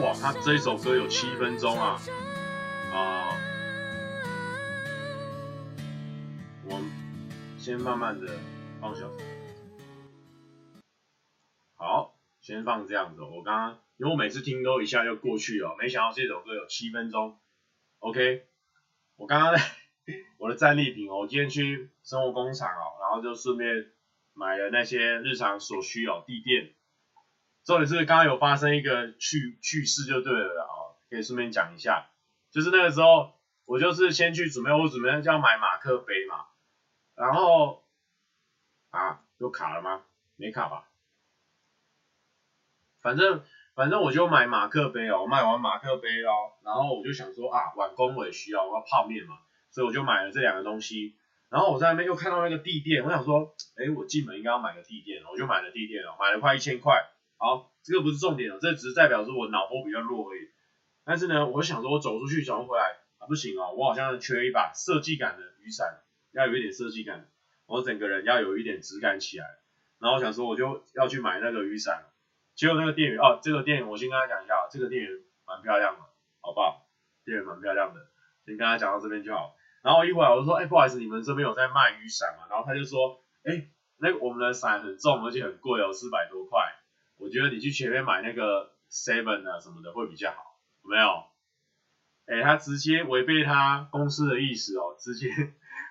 [0.00, 2.00] 哇，他这一首歌有七分钟啊！
[2.92, 3.28] 啊，
[6.64, 6.82] 我
[7.56, 8.26] 先慢慢的
[8.80, 9.08] 放小。
[11.76, 13.22] 好，先放这样子。
[13.22, 17.38] 我刚刚因为我每次听都一下就过去了，没想到这首歌有七分钟。
[18.00, 18.48] OK，
[19.14, 19.54] 我刚刚
[20.38, 23.92] 我的战利品，我今天去生活工厂哦，然后就顺便
[24.32, 26.74] 买了那些日常所需哦，地垫。
[27.64, 32.10] 重点是刚刚有发生一个趣趣事就对了哦，可以顺便讲一下，
[32.50, 33.32] 就是那个时候
[33.64, 36.44] 我就是先去准备，我准备要买马克杯嘛，
[37.14, 37.82] 然后
[38.90, 40.02] 啊，又卡了吗？
[40.36, 40.84] 没卡吧？
[43.00, 43.42] 反正
[43.74, 49.38] 反正我就买马克杯哦，我买完马克杯哦，然后我就想说啊，碗工我也需要，我要泡面嘛，
[49.70, 51.16] 所以我就买了这两个东西，
[51.48, 57.08] 然后我在那边又看到那个地垫，我想说，哎，我进门应该要买个地垫，我就买了地垫哦，买了快一千块。
[57.44, 60.48] 好，这个不是重点哦，这只是代表说我脑波比较弱而已。
[61.04, 66.00] 但是呢，我想说，我走出去，走回来啊，不行哦，我好像缺一把设计感的雨伞，
[66.32, 67.28] 要有一点设计感，
[67.66, 69.44] 我整个人要有一点质感起来。
[69.98, 72.06] 然后我想说，我就要去买那个雨伞。
[72.54, 75.10] 结果那个店员，哦，这个店员我先跟他讲一下，这个店员
[75.46, 76.00] 蛮漂亮的，
[76.40, 76.88] 好不好？
[77.26, 78.00] 店员蛮漂亮的，
[78.46, 79.54] 先跟他讲到这边就好。
[79.82, 82.46] 然后一会儿我就说，哎、不好意思，你们这边有在卖雨伞吗？
[82.48, 83.68] 然后他就说，哎、
[83.98, 86.62] 那个我们的伞很重，而且很贵哦，四百多块。
[87.16, 91.24] 我觉得你去前面买那个 Seven 啊什么的会比较好，有没有？
[92.26, 95.28] 哎、他直接违背他公司的意思哦，直接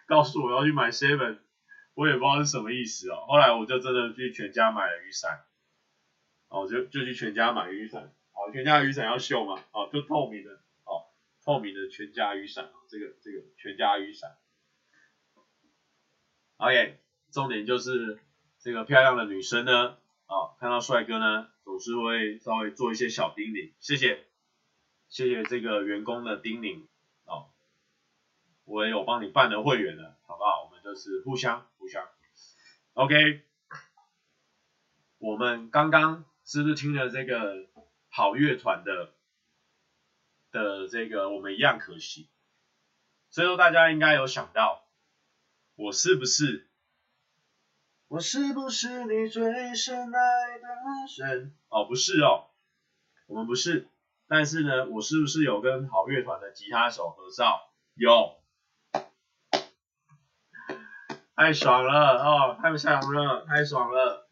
[0.08, 1.40] 告诉我要去买 Seven，
[1.94, 3.26] 我也不知道是什么意思哦。
[3.28, 5.46] 后来我就真的去全家买了雨伞，
[6.50, 10.52] 哦，就就去全家买雨伞，哦，全家雨伞要秀嘛，哦，就透明的。
[10.86, 11.06] 哦
[11.46, 14.38] 透明的全家雨伞，这个这个全家雨伞。
[16.56, 17.00] OK，
[17.34, 18.18] 重点就是
[18.60, 19.98] 这个漂亮的女生呢，
[20.34, 23.72] 好，看到帅哥呢，总是会稍微做一些小叮咛。
[23.80, 24.26] 谢谢，
[25.08, 26.88] 谢谢这个员工的叮咛，
[27.26, 27.52] 哦，
[28.66, 30.64] 我也有帮你办了会员了，好不好？
[30.64, 32.10] 我们就是互相互相。
[32.94, 33.44] OK，
[35.20, 37.68] 我们刚刚是不是听了这个
[38.10, 39.14] 好乐团的？
[40.50, 42.28] 的这个我们一样可惜，
[43.30, 44.84] 所以说大家应该有想到，
[45.76, 46.68] 我是不是，
[48.14, 50.68] 我是不是你最深爱的
[51.26, 51.52] 人？
[51.68, 52.46] 哦，不是哦，
[53.26, 53.88] 我们不是，
[54.28, 57.72] 但是呢，我是不是有跟好乐团的吉他手合照？
[57.96, 58.38] 有，
[61.36, 64.30] 太爽了哦，太爽了，太爽了，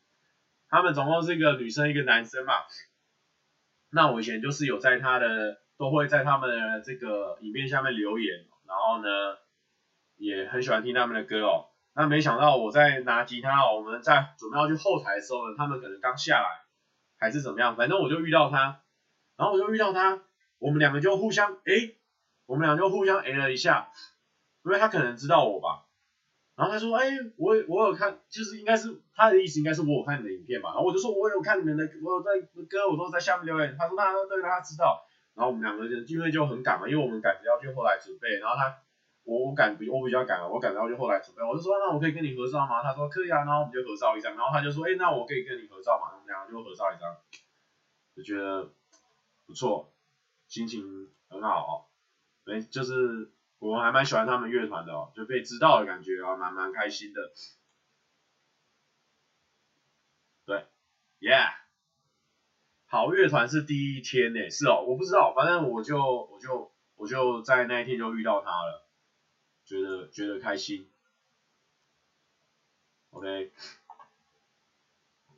[0.70, 2.54] 他们总共是一个女生一个男生嘛，
[3.90, 5.60] 那我以前就是有在他的。
[5.78, 9.40] 都会在他们的这个影片下面留言，然后呢，
[10.16, 11.71] 也很喜欢听他们的歌哦。
[11.94, 16.48] 那没想到我在拿吉他，我们在准备要去后台的时候呢，他们可能刚下来，
[17.18, 18.82] 还是怎么样，反正我就遇到他，
[19.38, 20.22] 然后我就遇到他，
[20.58, 21.98] 我们两个就互相诶，
[22.46, 23.90] 我们俩就互相诶了一下，
[24.64, 25.86] 因为他可能知道我吧。
[26.56, 30.70] 然后他说，哎，我我有看，就是应该是他的意思，应该是我有看你的影片吧。
[30.70, 32.40] 然后我就说，我有看你们的，我有在
[32.70, 33.76] 歌，我都在下面留言。
[33.78, 35.04] 他说，那对，他知道。
[35.34, 38.78] 然后我们两个人因为就很赶嘛，因为我们赶着要去后台准备，然后他
[39.24, 42.82] 我我赶比我比较赶，我赶然后就后来准备，我就说，那我可以跟你合照吗？
[42.82, 46.14] 他说可以啊，然后我们就合照一张，然后他就说，哎，那我可以跟你合照吗？
[46.14, 47.16] 我们两个就合照一张，
[48.16, 48.70] 就觉得
[49.46, 49.92] 不错，
[50.48, 57.32] 心情很好哦，哎，就是我还蛮喜欢他们乐团的哦，就被知道的感觉啊，蛮蛮开心的，
[60.46, 60.66] 对
[61.20, 61.62] ，Yeah。
[62.88, 68.86] 好乐团是第一天呢，是哦，我不知道，反正我就我就我就在那一天就遇到他了，
[69.72, 70.86] 觉得觉得开心
[73.12, 73.54] ，OK，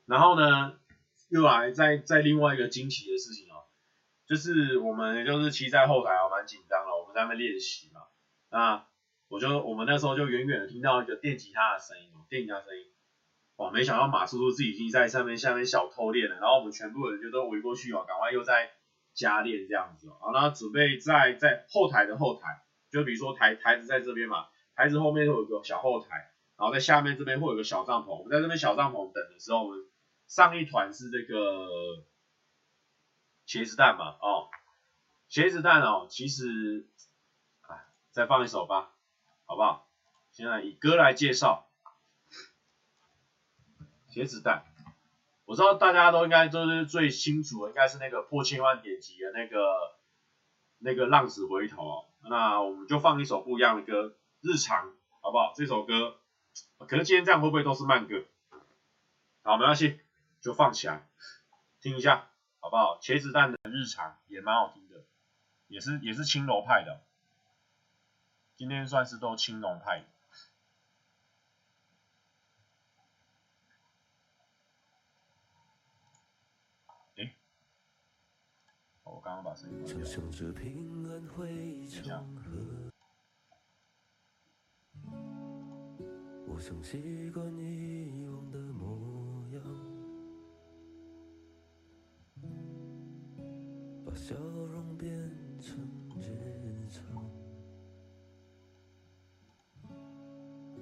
[0.08, 0.80] 然后呢，
[1.30, 3.70] 又来再再另外一个惊奇的事情哦，
[4.26, 8.02] 就是我们就是骑在后台啊，蛮紧张的，我们在那边练习嘛，
[8.50, 8.88] 那
[9.28, 12.88] 我就我们那时候就远远的听到一个电吉他的声音哦，电吉他声音。
[13.58, 18.72] 哇，没想到马叔叔自己已经在上面下面小偷练了，然后我们全部人就都围过去哦，赶快又在
[19.14, 22.63] 加练这样子哦，然后准备在在后台的后台，
[22.94, 29.84] 就比如说台台子在这边嘛，台子后面会有个小后台，然后在下面这边会有个小帐篷，我们在这边小帐篷等的时候，我们
[30.28, 32.06] 上一团是这个
[33.48, 34.48] 茄子蛋嘛，哦，
[35.28, 36.88] 茄子蛋哦，其实，
[37.62, 38.92] 哎，再放一首吧，
[39.46, 39.90] 好不好？
[40.32, 41.68] 现在以歌来介绍。
[44.12, 44.64] 茄子蛋，
[45.46, 49.58] 我知道大家都应该都是最清楚的，应该是那个破千万点击的那个
[50.84, 52.06] 那个浪子回头。
[52.30, 55.54] 那我们就放一首不一样的歌，日常，好不好？
[55.56, 56.18] 这首歌，
[56.78, 58.24] 可是今天这样会不会都是慢歌？
[59.42, 60.00] 好，没关系，
[60.42, 61.08] 就放起来
[61.82, 62.30] 听一下，
[62.60, 63.00] 好不好？
[63.00, 65.04] 茄子蛋的日常也蛮好听的，
[65.68, 67.02] 也是也是青楼派的，
[68.56, 70.06] 今天算是都青楼派的。
[79.06, 80.04] 我刚刚把声音关掉。
[80.04, 82.92] 想象着平安会祥和。
[86.46, 89.64] 我想习惯以往的模样，
[94.06, 95.80] 把笑容变成
[96.20, 97.02] 日常。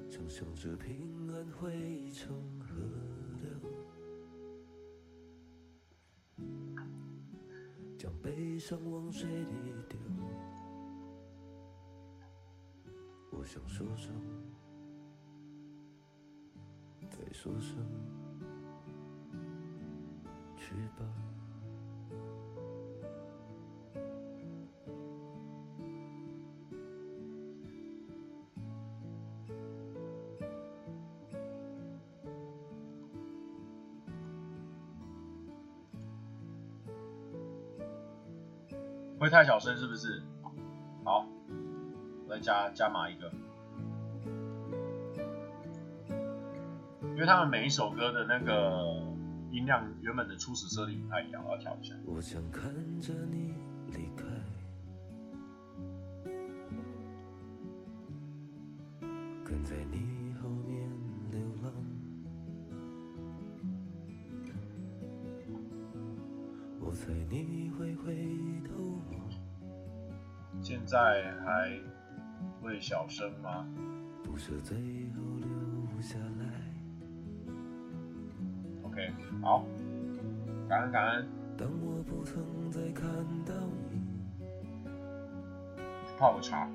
[0.10, 3.11] 想象着平安会成河。
[8.22, 9.98] 悲伤往水里丢，
[13.32, 14.14] 我想说声，
[17.10, 17.76] 再说声，
[20.56, 21.41] 去吧。
[39.22, 40.24] 会太小声是不是？
[41.04, 41.28] 好
[42.28, 43.32] 再加加码一个，
[47.04, 49.00] 因为他们每一首歌的那个
[49.52, 51.94] 音量原本的初始设定不太一样，我要调一下。
[52.08, 53.54] 我想看着你
[53.92, 54.24] 离开，
[72.82, 73.66] 小声吗？
[74.24, 76.46] 不舍最后留下来。
[78.82, 79.64] OK，好，
[80.68, 81.28] 感恩感恩。
[81.56, 83.08] 当我不曾再看
[83.46, 83.54] 到
[83.92, 84.02] 你，
[86.18, 86.68] 泡个茶。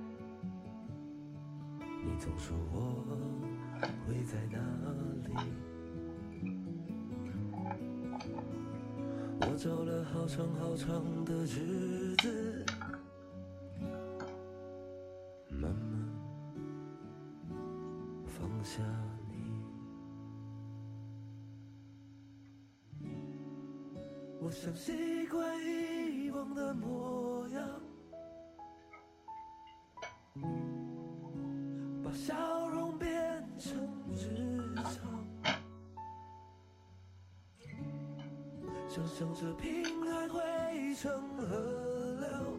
[1.80, 3.04] 你总说我
[4.06, 4.58] 会在哪
[5.26, 5.34] 里？
[9.40, 12.45] 我找了好长好长的日子。
[18.76, 18.84] 想
[19.30, 19.62] 你，
[24.38, 27.66] 我想习惯遗忘的模样，
[32.04, 33.74] 把笑容变成
[34.12, 34.92] 日常，
[38.90, 41.46] 想象着平安汇成河
[42.20, 42.55] 流。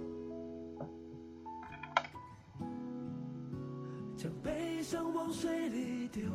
[4.27, 6.29] 将悲伤往水里丢，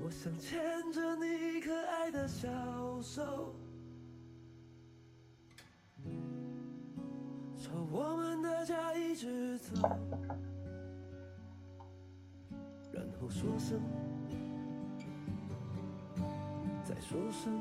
[0.00, 2.46] 我想牵着你可爱的小
[3.02, 3.52] 手，
[7.58, 9.72] 朝我们的家一直走，
[12.92, 13.80] 然后说声，
[16.84, 17.60] 再说声，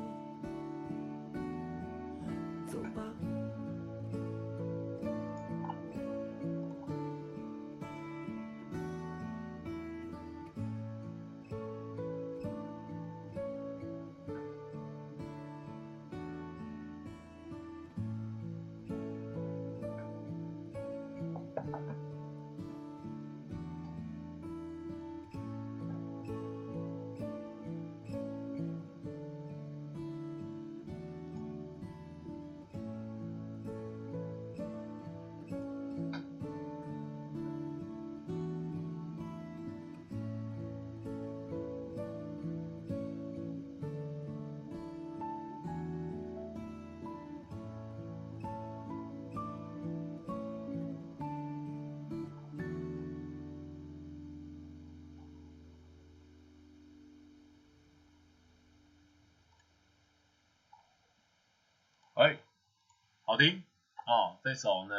[63.34, 63.64] 好听
[64.06, 64.38] 哦！
[64.44, 64.94] 这首呢，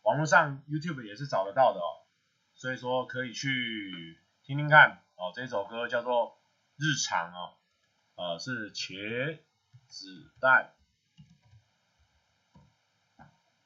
[0.00, 2.08] 网络上 YouTube 也是找得到的哦，
[2.54, 5.30] 所以说可以去听听看哦。
[5.34, 6.30] 这首歌叫做
[6.78, 7.52] 《日常》哦，
[8.14, 9.40] 呃，是茄
[9.88, 10.72] 子蛋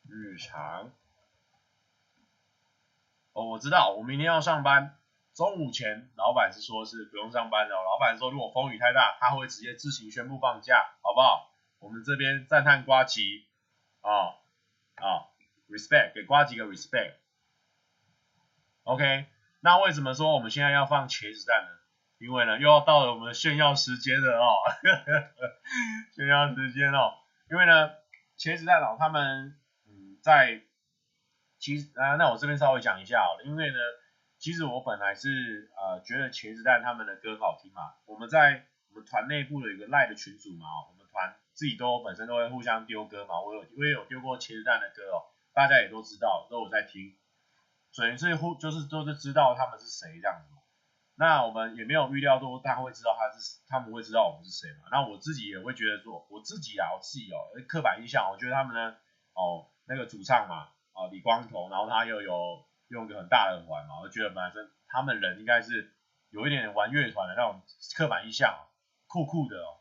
[0.09, 0.91] 日常。
[3.33, 4.99] 哦，我知道，我明天要上班，
[5.35, 7.79] 中午前老板是说是不用上班的哦。
[7.85, 11.55] 老板说如果风雨太大，他会直接自行宣布放假，好不好？
[11.79, 13.47] 我们这边赞叹瓜吉，
[14.03, 14.35] 哦、
[14.97, 15.27] 啊、哦、
[15.69, 17.15] ，respect 给呱吉个 respect。
[18.85, 19.27] OK，
[19.61, 21.71] 那为什么说我们现在要放茄子蛋呢？
[22.19, 24.53] 因为呢，又要到了我们炫耀时间了哦，
[26.17, 27.15] 炫耀时间哦。
[27.51, 27.91] 因为呢，
[28.37, 30.63] 茄子蛋哦，他们嗯在
[31.59, 33.79] 其实啊，那我这边稍微讲一下哦，因为呢，
[34.39, 41.00] 其实我本来是呃觉得茄子蛋他们的歌好听嘛，我们在我们团内部的一个赖的群组嘛，我们。
[41.61, 47.19] 自己都本身都会互相丢歌嘛，我有我也有丢过茄子蛋的歌哦，大家也都知道，都有在听，
[47.93, 50.63] 所以是互就是都是知道他们是谁这样子嘛。
[51.17, 54.89] 那我们也没有预料到大家会知道他是他们会知道我们是谁嘛。
[54.91, 57.37] 那我自己也会觉得说，我自己啊，我自己哦，
[57.69, 58.97] 刻板印象，我觉得他们呢，
[59.35, 65.93] 哦那个主唱嘛，哦李光头，然后他又有用一个很大的耳环嘛，我觉得本身他们人应该是
[66.31, 67.61] 有一点点玩乐团的那种
[67.99, 68.67] 刻板印象，
[69.07, 69.77] 酷酷的哦。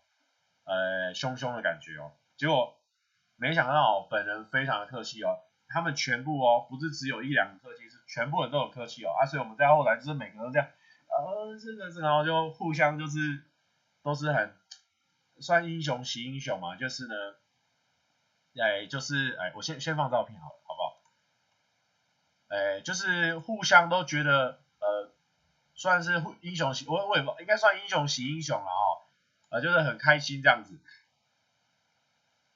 [0.69, 2.77] 呃，凶凶的感觉哦，结果
[3.37, 10.67] 没想到本人非常的客气哦，他们全部哦，不是只有一两个客气，是全部人都有客气哦，啊，所以我们在后来就是每个人都这样，
[11.07, 13.43] 呃，这个是，然后就互相就是
[14.03, 14.55] 都是很
[15.39, 17.15] 算英雄惜英雄嘛，就是呢，
[18.61, 21.01] 哎，就是哎，我先先放照片好了，好不好？
[22.49, 25.11] 哎，就是互相都觉得呃，
[25.73, 28.98] 算是英雄惜，我我也不应该算英雄惜英雄了哦。
[29.49, 30.79] 啊，就是很开心这样子，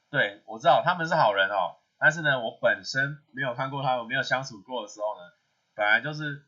[0.10, 5.34] 对，我知道他们是好人哦，但是呢，我本身没有看过他们，没有相处过的时候呢，
[5.74, 6.46] 本来就是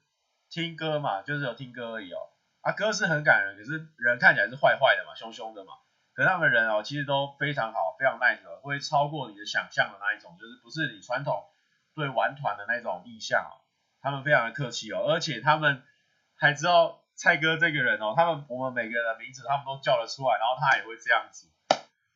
[0.50, 2.18] 听歌嘛，就是有听歌而已哦。
[2.62, 5.74] 啊，歌是很感人，可是人看起来是坏坏的嘛，凶凶的嘛。
[6.14, 11.44] 可是他们人哦，其实都非常好，非常 nice，会超过你的想象的那一种，就是不是你传统
[11.94, 13.66] 对玩团的那种印象哦。
[14.02, 15.84] 他们非常的客气哦，而且他们
[16.36, 21.48] 还知道蔡哥这个人哦，他们我们每个人的名字他们都叫得出来，然后他也会这样子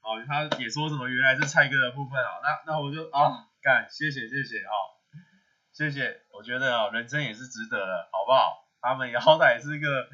[0.02, 4.74] 哦，他也说什么原来是蔡哥的部分啊，那那我就啊干，谢谢谢谢啊，
[5.74, 8.68] 谢谢，我觉得哦，人生也是值得的，好不好？
[8.82, 10.10] 他们也好歹也是一个。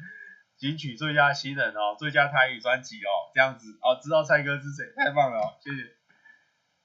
[0.58, 5.94] 金曲最佳新人哦，最佳台语专辑哦，这样子哦，知道蔡哥是谁，太棒了哦，谢谢，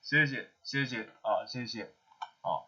[0.02, 1.84] 谢谢，谢谢哦，谢谢，
[2.42, 2.68] 哦，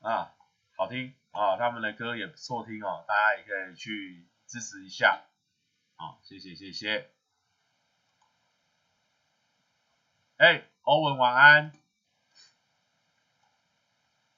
[0.00, 0.32] 啊，
[0.74, 5.24] 好听啊，他们的歌也不错听哦，大家也可以去支持一下，
[5.96, 7.10] 好，谢谢，谢谢，
[10.36, 11.72] 哎，欧文晚安，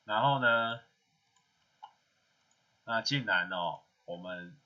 [0.04, 0.80] 然后呢，
[2.84, 4.58] 那竟然哦，我们。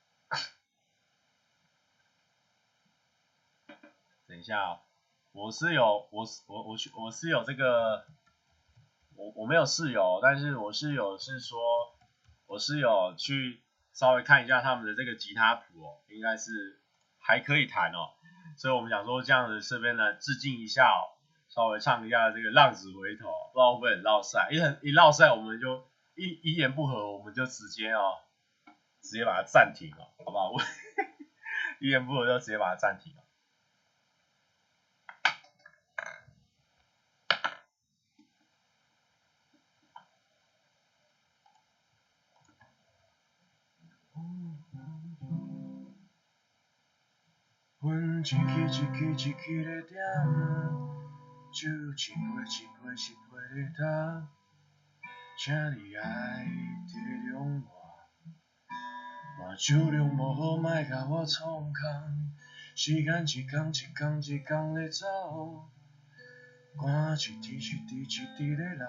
[4.27, 4.81] 等一下哦，
[5.33, 8.07] 我是有我我我去我是有这个，
[9.15, 11.98] 我我没有室友，但是我室友是说，
[12.49, 13.61] 我是有去
[13.93, 16.81] 稍微看一下他们的这个吉他谱哦，应该是
[17.19, 18.09] 还可以弹哦，
[18.57, 21.13] 所以我们想说这样子这边呢致敬一下哦，
[21.49, 25.87] 稍微唱一下这个浪子回头，不知道会不会很绕赛，一很一绕赛我们就
[26.17, 28.17] 一一言不合我们就直接哦，
[29.03, 30.51] 直接把它暂停了，好不好？
[30.51, 30.61] 我
[31.81, 33.23] 一言不合就直接把它暂停了。
[47.89, 49.97] 阮一支一支一支的点，
[51.51, 53.83] 酒一杯一杯一杯的干，
[55.39, 55.41] 请
[55.73, 56.05] 你爱
[56.87, 56.91] 体
[57.33, 57.33] 谅
[57.63, 57.67] 我，
[59.41, 61.73] 我酒量无好，莫甲我创空。
[62.75, 65.07] 时间一天一天一天的走，
[66.77, 67.59] 汗一滴一
[67.89, 68.85] 滴一滴的流，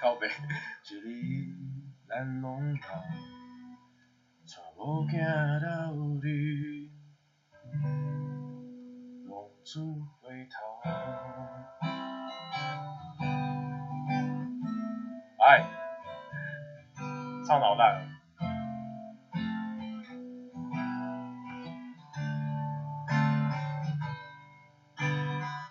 [0.00, 1.54] 靠北，一日
[2.08, 2.80] 咱拢老，
[4.48, 7.01] 带某囝到你。
[7.72, 9.32] 浪
[9.64, 9.80] 子
[10.20, 10.54] 回头，
[15.38, 15.64] 哎，
[17.46, 18.02] 唱老大了。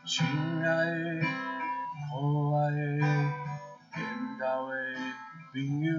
[0.03, 1.21] 亲爱的、
[2.09, 2.11] 可
[2.57, 2.79] 爱的、
[3.95, 4.01] 缘
[4.39, 4.73] 投的
[5.53, 5.89] 朋友，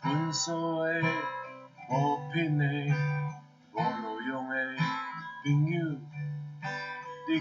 [0.00, 0.44] 分手
[0.84, 0.88] 的、
[1.88, 1.92] 无
[2.32, 2.64] 品的。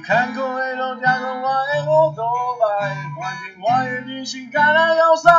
[0.05, 2.25] 看过的路，听讲我的乌托
[2.59, 2.69] 邦，
[3.17, 5.31] 反正我的人生干那要塞，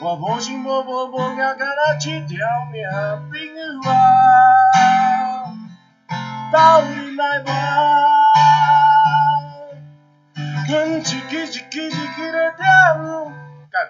[0.00, 2.36] 我无心无无无惊，干那一条
[2.70, 2.84] 命，
[3.30, 5.56] 朋友啊，
[6.52, 7.50] 到底来吧，
[10.68, 12.66] 阮一支一支一支的点，
[13.70, 13.80] 干，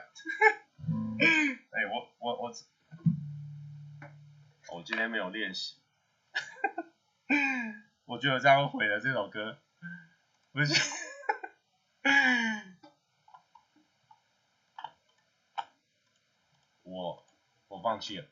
[1.73, 2.53] 哎，我我我，
[4.77, 5.75] 我今天没有练习。
[8.09, 9.59] 我觉得这样毁了这首歌，
[10.53, 10.73] 不是，
[16.85, 17.27] 我
[17.69, 18.27] 我放弃了，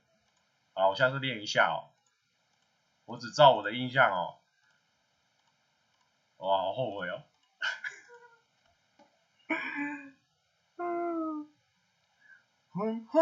[0.73, 1.93] 好，我下次练一下哦，
[3.05, 4.41] 我只照我的印象哦，
[6.39, 7.23] 哇，好后悔哦，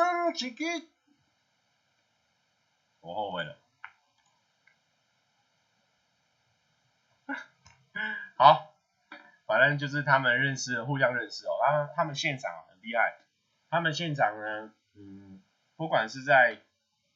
[3.01, 3.64] 我后悔了。
[8.37, 8.75] 好，
[9.47, 11.53] 反正就是他们认识，互相认识哦。
[11.63, 13.17] 然后他们现场很厉害，
[13.71, 15.41] 他们现场呢，嗯，
[15.77, 16.61] 不管是在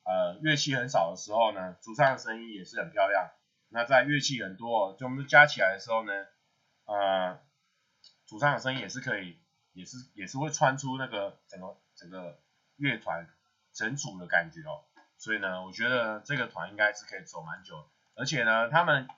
[0.04, 3.30] 呃乐器很少的时候呢，主唱的声音也是很漂亮。
[3.70, 6.12] 那在乐器很多，就我们加起来的时候呢，
[6.84, 7.40] 呃，
[8.26, 12.40] 主唱的声音也是可以，也是也是会穿出那个整个整个
[12.76, 13.28] 乐团
[13.72, 14.84] 整组的感觉哦。
[15.16, 19.08] 所以呢，我觉得这个团应该是可以走蛮久，而且呢，他们。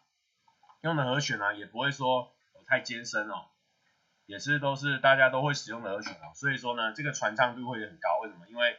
[0.83, 2.33] 用的和弦呢、啊，也不会说
[2.67, 3.47] 太艰深哦，
[4.27, 8.21] 也是都是大家都会使用的和弦哦，所以说呢，这个传唱度会很高。
[8.23, 8.47] 为什么？
[8.49, 8.77] 因为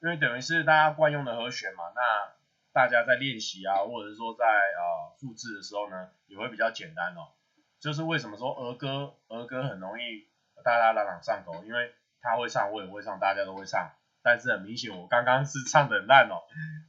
[0.00, 2.32] 因为等于是大家惯用的和弦嘛，那
[2.72, 7.28] 大家在练习啊，或者是说在呃复制的时候呢，也会比较简单哦。
[7.80, 10.26] 就是为什么说儿歌儿歌很容易
[10.64, 13.90] 大家朗朗上口，因为他会唱，我也会唱，大家都会唱。
[14.22, 16.42] 但是很明显，我刚刚是唱的烂哦，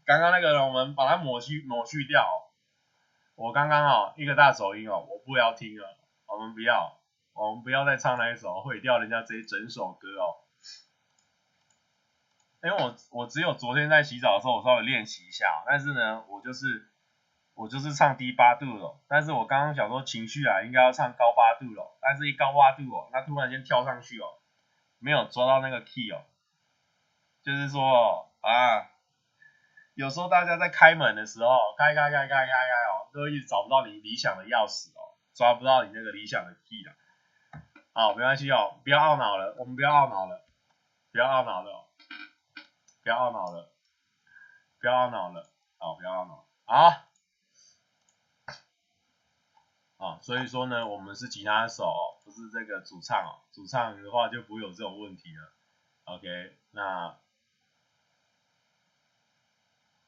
[0.05, 2.48] 刚刚那个我们把它抹去抹去掉哦。
[3.39, 6.99] 我刚刚哦，一个大手音哦，我不要听了，我们不要，
[7.31, 10.43] 我们不要再唱那一首，毁掉人家这一整首歌哦。
[12.61, 16.89] 因为我我只有昨天在洗澡的时候，我稍微练习一下，但是呢，我就是
[17.53, 24.27] 我就是唱低八度了，但是我刚刚想说情绪啊，应该要唱高八度了，但是一高八度哦，它突然间跳上去哦，
[24.99, 26.25] 没有抓到那个 key 哦，
[27.41, 28.91] 就是说啊。
[29.95, 32.51] 有时候大家在开门的时候，开开开开开开
[32.87, 36.93] 哦，都一直找不到你理想的钥匙哦，抓不到你那个理想的 key 了。
[37.93, 40.45] 好，没关系哦，不要懊恼了，我们不要懊恼了，
[41.11, 41.89] 不要懊恼了，
[43.01, 43.71] 不要懊恼了，
[44.79, 46.47] 不要懊恼了，好，不要懊恼。
[46.65, 47.07] 好，
[49.97, 51.93] 啊，所以说呢，我们是吉他手，
[52.23, 55.53] 不是这个主唱哦，主唱的话就不会有这种问题了。
[56.05, 57.19] OK，那。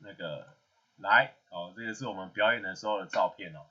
[0.04, 0.58] 那个
[0.96, 3.68] 来哦，这个是我们表演的时候的照片哦。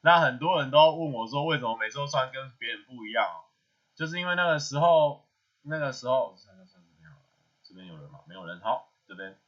[0.00, 3.44] 那很多人都问我说，为什么每次都穿跟别人不一样哦？
[3.94, 5.28] 就是因为那个时候，
[5.60, 6.34] 那个时候，
[7.62, 8.20] 这边有人吗？
[8.26, 8.58] 没有人。
[8.60, 9.38] 好，这边，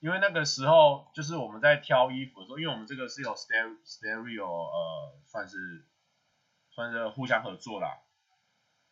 [0.00, 5.86] 因为那个时候就是我们在挑衣服的时候，因为我们这个是有 stereo stereo 呃，算是
[6.70, 7.96] 算是互相合作啦。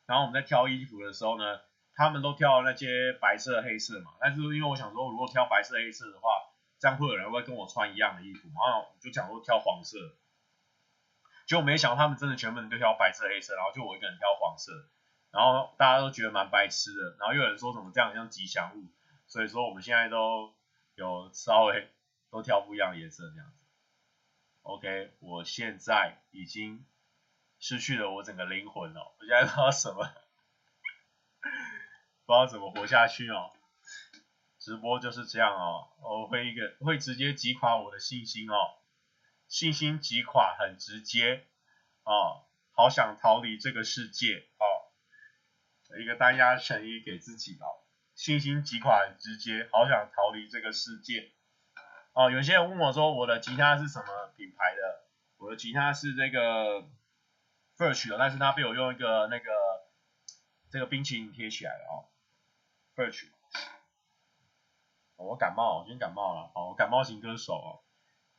[0.07, 1.61] 然后我们在挑衣服的时候呢，
[1.95, 4.12] 他们都挑那些白色、黑色嘛。
[4.18, 6.29] 但是因为我想说，如果挑白色、黑色的话，
[6.79, 9.99] 这样会有人会跟我穿一样的衣服，然后就讲说挑黄色，
[11.47, 14.72] 结果没想到他们真的全部人都挑白色、黑色，然后就我一个人挑黄色，
[15.31, 18.87] 然后大家都觉得蛮白痴的，然后又有人说什么这样像吉祥物，
[19.27, 20.55] 所以说我们现在都
[20.95, 21.91] 有稍微
[22.31, 23.57] 都挑不一样的颜色这样子。
[24.62, 26.87] OK，我现在已经
[27.59, 30.11] 失去了我整个灵魂了，我现在不知道什么，
[32.27, 33.51] 不知道怎么活下去哦。
[34.65, 38.57] 直播就是这样哦，我会一个会直接击垮我的信心哦，
[39.47, 41.45] 信心击垮很直接
[42.05, 44.65] 哦，好想逃离这个世界哦，
[46.01, 47.85] 一个单押成语给自己哦，
[48.15, 51.31] 信心击垮很直接，好想逃离这个世界
[52.15, 52.31] 哦。
[52.31, 55.05] 有些人问我说我的吉他是什么品牌的，
[55.37, 56.89] 我的吉他是这个
[57.77, 59.51] Furch 的，但是它被我用一个那个
[60.71, 62.09] 这个冰淇淋贴起来了哦
[62.97, 63.29] ，Furch
[65.17, 67.81] 我感冒，我今天感冒了，哦，我感冒型歌手哦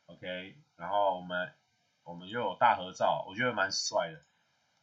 [0.07, 1.53] ，OK，然后我们
[2.03, 4.21] 我们又有大合照，我觉得蛮帅的，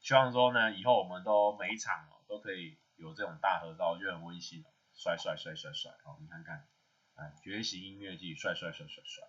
[0.01, 6.67] 希望说呢，以后我们都每一场哦都可以有这种大合照，我觉得很温馨哦，帅帅帅帅帅，好，你看看，
[7.15, 9.29] 哎，觉醒音乐季，帅帅帅帅帅，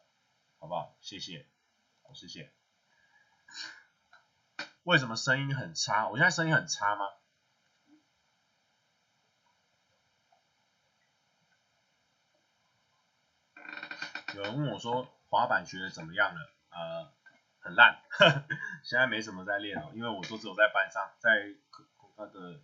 [0.59, 0.95] 好不好？
[1.01, 1.47] 谢谢，
[2.01, 2.51] 好，谢谢。
[4.83, 6.09] 为什么声音很差？
[6.09, 7.05] 我现在声音很差吗？
[14.35, 16.53] 有人问我说滑板学的怎么样了？
[16.69, 17.11] 呃，
[17.59, 18.01] 很烂，
[18.83, 21.29] 现在没什么在练哦，因为我都只有在班上，在
[22.17, 22.59] 那个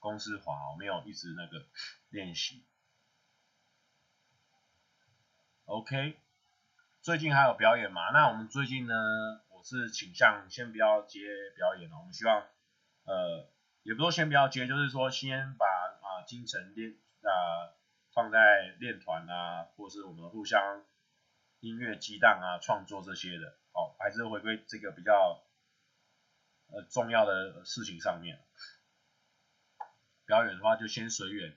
[0.00, 1.64] 公司滑，我没有一直那个
[2.10, 2.64] 练习。
[5.66, 6.18] OK，
[7.02, 8.10] 最近还有表演吗？
[8.10, 8.94] 那我们最近呢，
[9.50, 11.20] 我是倾向先不要接
[11.54, 12.42] 表演了，我们希望
[13.04, 13.48] 呃，
[13.84, 17.70] 也不说先不要接，就是说先把啊、精神练啊、
[18.12, 20.82] 放在练团啊，或是我们互相。
[21.62, 25.44] 音乐激荡啊，创作这些的，哦，还是回归这个比较
[26.66, 28.44] 呃重要的事情上面。
[30.26, 31.56] 表演的话就先随缘。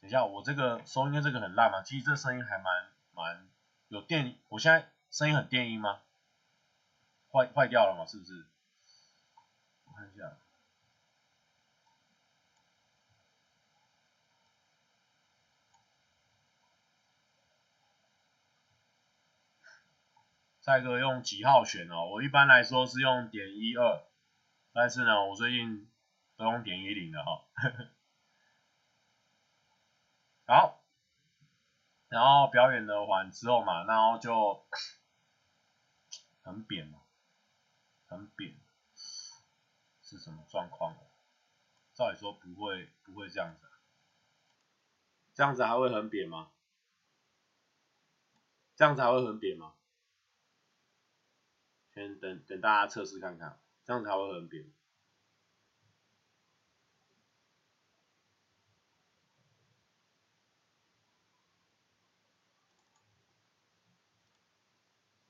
[0.00, 1.82] 等一下，我这个收音这个很烂吗？
[1.84, 3.48] 其实这声音还蛮蛮
[3.86, 6.02] 有电，我现在声音很电音吗？
[7.30, 8.04] 坏坏掉了吗？
[8.04, 8.46] 是不是？
[9.84, 10.36] 我看一下。
[20.64, 22.08] 蔡哥用几号选哦？
[22.10, 24.02] 我一般来说是用点一二，
[24.72, 25.92] 但是呢，我最近
[26.36, 27.44] 都用点一零的哈。
[30.48, 30.82] 好，
[32.08, 34.66] 然后表演的完之后嘛，然后就
[36.42, 37.02] 很扁嘛，
[38.06, 38.56] 很扁，
[40.00, 40.96] 是什么状况？
[41.92, 43.68] 照理说不会，不会这样子，
[45.34, 46.52] 这样子还会很扁吗？
[48.74, 49.74] 这样子还会很扁吗？
[51.94, 54.64] 先等等大家测试看看，这样才会很扁。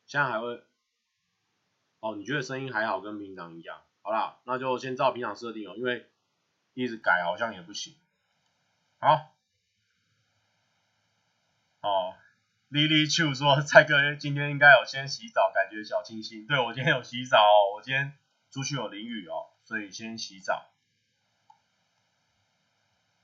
[0.07, 0.65] 现在还会，
[2.01, 3.83] 哦，你觉得声音还好，跟平常一样？
[4.01, 6.11] 好啦，那就先照平常设定哦，因为
[6.73, 7.95] 一直改好像也不行。
[8.99, 9.35] 好，
[11.81, 12.15] 哦，
[12.75, 16.45] Lily Chu 说蔡哥今天应该有先洗澡，感觉小清新。
[16.49, 18.18] 对，我今天有洗澡哦，我今天
[18.51, 20.66] 出去有淋雨哦，所以先洗澡。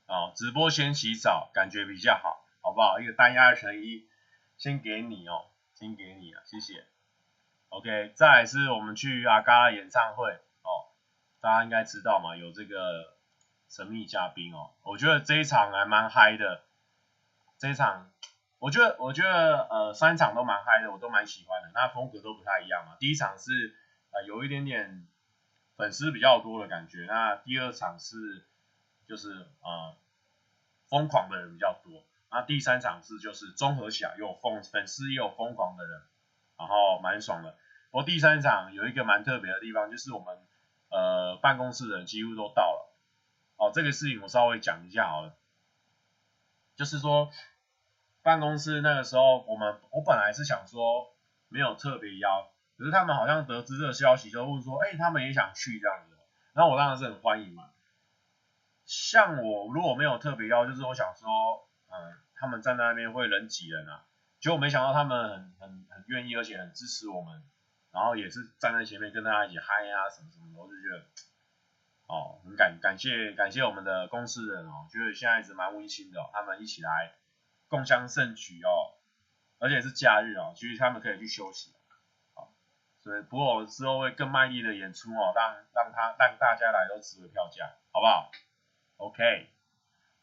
[0.07, 3.01] 哦，直播先洗澡，感觉比较好，好不好？
[3.01, 4.07] 一个单压二乘一，
[4.55, 6.85] 先给你哦，先给你啊，谢谢。
[7.67, 10.31] OK，再来是我们去阿嘎演唱会
[10.61, 10.95] 哦，
[11.41, 13.17] 大家应该知道嘛，有这个
[13.67, 16.63] 神秘嘉宾哦，我觉得这一场还蛮嗨的，
[17.57, 18.07] 这一场。
[18.61, 21.71] 我觉得，我觉得，呃，三场都蛮嗨的，我都蛮喜欢的。
[21.73, 22.95] 那风格都不太一样嘛。
[22.99, 23.75] 第一场是，
[24.11, 25.07] 呃，有一点点
[25.77, 27.05] 粉丝比较多的感觉。
[27.07, 28.45] 那第二场是，
[29.07, 29.95] 就是，呃，
[30.87, 32.03] 疯狂的人比较多。
[32.29, 36.03] 那第三场是，就是综合起来有疯粉丝也有疯狂的人，
[36.59, 37.57] 然后蛮爽的。
[37.89, 40.37] 不过第三场有一个蛮特别的地方，就是我们，
[40.91, 42.95] 呃，办公室的人几乎都到了。
[43.57, 45.33] 哦，这个事情我稍微讲一下好了，
[46.75, 47.31] 就是说。
[48.23, 51.15] 办公室那个时候，我们我本来是想说
[51.49, 56.15] 没有特别邀，可是他们好像得知这个消息，就问说，哎，他们也想去这样子，
[56.53, 57.69] 然后我当然是很欢迎嘛。
[58.85, 64.05] 像我如果没有特别邀，就是我想说，嗯，他们站在那边会人挤人啊，
[64.39, 67.41] 结果没想到他们很很很愿意，而且很支持我们，
[67.91, 71.05] 然后也是站在前面跟大家一起嗨啊什么什么的，我就觉得，
[72.07, 77.13] 哦，很感感谢感谢我们的公司人哦，觉得现在一直蛮温馨的，哦，他们一起来。
[77.71, 78.99] 共襄盛举哦，
[79.57, 81.73] 而且是假日哦，其实他们可以去休息，
[82.99, 88.29] 所以不过我之后会更卖力的演出哦，让让他让大家来都值回票价，好不好
[88.97, 89.49] ？OK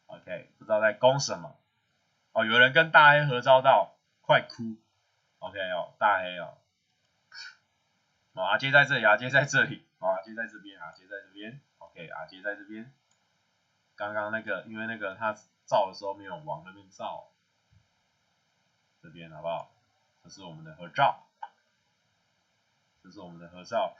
[0.05, 1.59] OK，不知道在攻什么。
[2.33, 4.77] 哦，有人跟大黑合照到快哭
[5.39, 6.55] ，OK 哦，大黑哦，
[8.33, 12.93] 哦阿杰在这里，阿杰在这里，哦阿杰在这边，阿杰在这边，OK 阿杰在这边，
[13.95, 15.33] 刚刚那个因为那个他
[15.65, 17.31] 照的时候没有往那边照。
[19.01, 19.71] 这边好不好？
[20.23, 21.23] 这是我们的合照，
[23.01, 23.95] 这是我们的合照。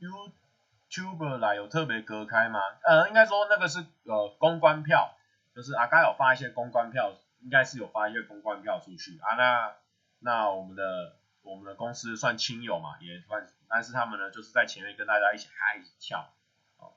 [0.00, 2.58] YouTube 来有特别隔开吗？
[2.82, 5.14] 呃，应该说那个是呃公关票，
[5.54, 9.36] 就是阿嘎有发一些公关票，应该是有发一些公关票出去啊。
[9.36, 9.76] 那
[10.18, 13.48] 那我们的我们的公司算亲友嘛，也算。
[13.68, 16.32] 但是他们呢，就是在前面跟大家一起嗨一起跳，
[16.78, 16.92] 哦，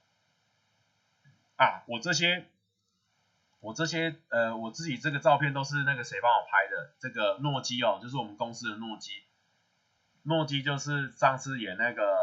[1.56, 2.48] 啊，我这些，
[3.60, 9.12] 我这些，呃，我自己这个照片都是那个谁帮我拍的，这个诺基哦，就是我们公司的诺基，
[10.24, 12.02] 诺基就是上次演那个《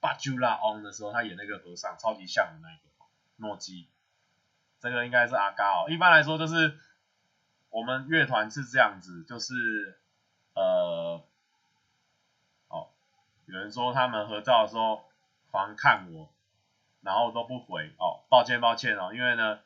[0.00, 3.88] 巴朱拉翁》的时候，他演那个和尚，超级像的那个诺基，
[4.80, 6.76] 这个应该是阿嘎哦，一般来说就是
[7.70, 10.00] 我们乐团是这样子，就是
[10.54, 11.24] 呃。
[13.46, 15.04] 有人说他们合照的时候
[15.50, 16.28] 狂看我，
[17.00, 19.60] 然后都不回哦，抱歉抱歉哦，因为呢，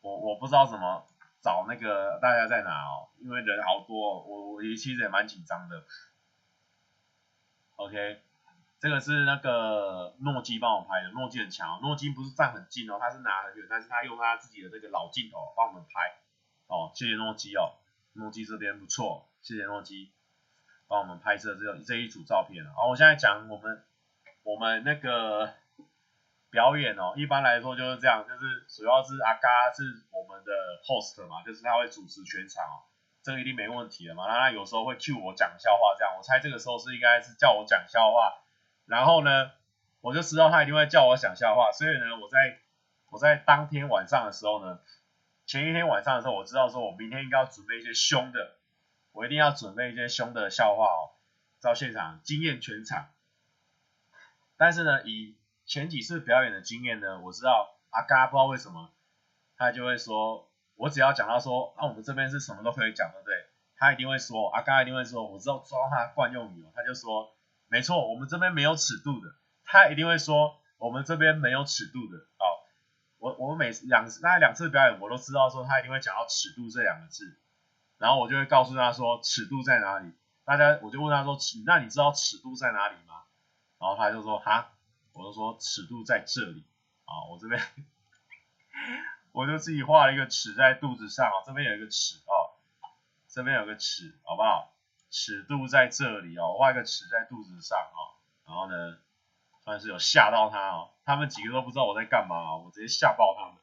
[0.00, 1.06] 我我不知道怎么
[1.40, 5.84] 找那个大家在哪哦，因为人好多，我我其实也蛮紧张的。
[7.76, 8.20] OK，
[8.80, 16.16] 这个是那个诺基帮我拍的，诺基很强，诺基不是站很近哦，他是拿很远，但是他用他自己的这个老镜头帮我们拍
[16.66, 17.78] 哦，谢谢诺基哦，
[18.14, 20.10] 诺基这边不错，谢谢诺基。
[20.88, 22.72] 帮我们拍摄这这一组照片了。
[22.74, 23.84] 好，我现在讲我们
[24.42, 25.52] 我们那个
[26.50, 29.82] 表演哦，一般来说就是这样，就是主要是阿嘎是
[30.12, 30.52] 我们的
[30.84, 32.86] host 嘛，就是他会主持全场哦，
[33.22, 34.26] 这个一定没问题的嘛。
[34.26, 38.32] 然后他有时候会 cue 我讲笑话，这样我猜这个时候是应该是叫我讲笑话，
[38.86, 39.50] 然后呢，
[40.00, 42.60] 我就知道他一定会叫我讲笑话，所以呢，我在
[43.10, 44.78] 我在当天晚上的时候呢，
[45.46, 48.55] 前一天晚上的时候，我知道说我明天应该要准备一些凶的。
[49.16, 51.16] 我一定要准备一些凶的笑话哦，
[51.62, 53.08] 到现场惊艳全场。
[54.58, 58.90] 但是呢，以前几次表演的经验呢，我知道阿嘎不知道为什么，
[59.56, 63.34] 他就会说，我只要讲到说，啊，我们这边是什么都可以讲，对不对？
[63.78, 67.34] 他一定会说，阿嘎一定会说，我知道抓他惯用语哦，他就说，
[67.68, 69.34] 没错，我们这边没有尺度的。
[69.64, 72.18] 他一定会说，我们这边没有尺度的。
[72.18, 72.44] 哦，
[73.16, 77.40] 我我每两大概两次表演，我都知道说他一定会讲到尺度这两个字。
[77.98, 80.12] 然后我就会告诉他说尺度在哪里，
[80.44, 83.22] 大家我就问他说尺，那你知道尺度在哪里吗？
[83.78, 84.72] 然后他就说哈，
[85.12, 86.64] 我就说尺度在这里
[87.04, 87.62] 啊，我这边
[89.32, 92.56] 我就自己画了一个尺在肚子上，这边有一个尺哦，
[93.28, 94.72] 这边有个尺，好不好？
[95.10, 98.16] 尺度在这里哦，画一个尺在肚子上哦，
[98.46, 98.98] 然后呢，
[99.64, 103.56] 算是有吓到他哦，他们几个都不知道我在干嘛，我直接吓爆他们。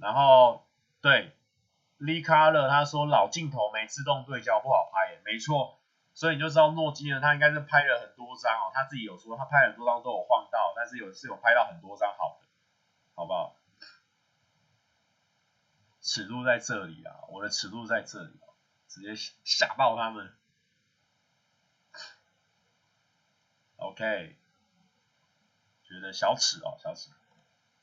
[0.00, 0.66] 然后
[1.00, 1.36] 对
[1.98, 5.78] ，Lee Carter 他说老镜头没自动对焦不好拍耶，没错，
[6.14, 12.46] 所以你就知道诺基呢，他应该是拍了很多张哦，他自己有说他拍很多张都有晃到，但是有是有拍到很多张好的，
[13.14, 13.56] 好不好？
[16.00, 18.56] 尺度在这里啊，我的尺度在这里啊，
[18.88, 20.34] 直接吓爆他们。
[23.76, 24.36] OK，
[25.84, 27.10] 觉得小尺哦，小尺。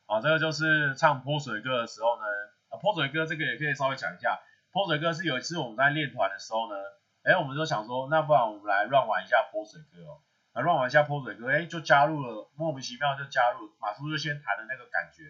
[0.08, 2.24] 好，这个就是唱泼水歌的时候呢，
[2.70, 4.40] 啊，泼水歌这个也可以稍微讲一下。
[4.72, 6.76] 泼水歌是有一次我们在练团的时候呢，
[7.24, 15.24] 哎，我们就想说，那不然我们来乱玩一下泼水歌哦，来乱玩一下泼水歌，哎，就加入了，莫名其妙就加入，马叔就先弹的那个感觉，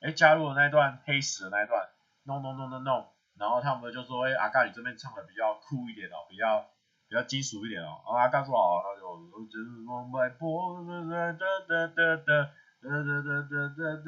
[0.00, 1.90] 哎，加入了那段黑死的那一段
[2.24, 3.04] ，no no no no no，
[3.36, 6.64] 然后他们就说，哎，阿嘎你这边唱的比较酷一点哦，比较
[7.06, 10.80] 比较金属一点哦，然后阿嘎说好，那就我只能卖泼
[11.10, 12.50] 哒哒哒哒哒
[12.82, 14.02] 哒哒哒哒哒哒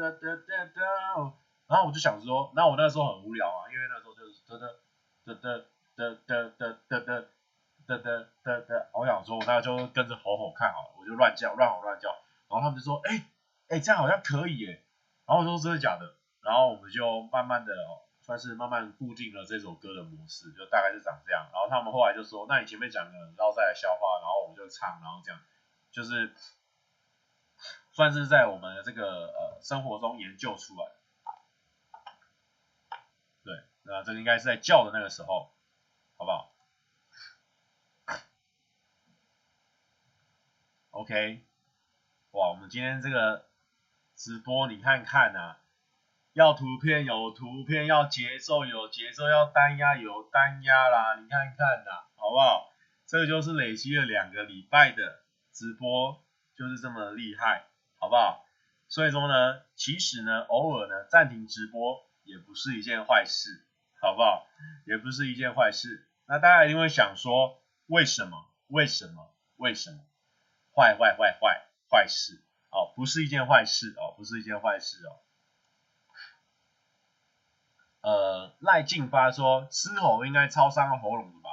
[0.00, 0.80] 哒哒哒。
[1.66, 4.66] 然后我就想说，那我那时候很无聊啊，因为那时候就是哒哒
[5.24, 7.24] 哒哒哒哒哒哒哒
[7.86, 8.08] 哒哒
[8.42, 12.08] 哒哒，我想说，那就跟着吼吼看好了，我就乱叫，乱吼乱叫。
[12.48, 13.26] 然后他们就说，哎
[13.68, 14.82] 哎，这样好像可以耶。
[15.26, 16.14] 然后我说真的假的？
[16.40, 21.48] 然后我们就慢慢的哦，算是慢慢固定了这首歌的模式，就大概是长这样。
[21.52, 25.40] 然后他们后来就说，那你前面讲的，然后再来消化，然后我们就唱，然后这样，
[25.90, 26.34] 就是
[27.94, 30.86] 算是在我们的这个呃生活中研究出来。
[33.44, 35.54] 对那这个应该是在叫的那个时候，
[36.16, 36.52] 好不好
[40.90, 41.44] ？OK，
[42.32, 43.48] 哇，我们今天这个
[44.16, 45.56] 直播你看看呐、
[46.32, 52.72] 要图片有图片，要节奏有节奏，要单压有单压啦，你看看呐、好不好？
[53.06, 55.22] 这个就是累积了两个礼拜的
[55.52, 56.24] 直播，
[56.56, 57.66] 就是这么厉害，
[58.04, 58.44] 好不好？
[58.86, 63.66] 所以说呢，其实呢，偶尔呢暂停直播也不是一件坏事。
[63.98, 64.46] 好不好？
[64.86, 66.06] 也不是一件坏事。
[66.26, 68.36] 那大家一定会想说，为什么？
[68.66, 69.34] 为什么？
[69.56, 70.00] 为什么？
[70.76, 75.16] 坏坏坏坏坏事哦，不是一件坏事哦，不是一件坏事哦。
[78.02, 81.48] 呃，赖进发说，嘶吼应该超伤喉咙的吧？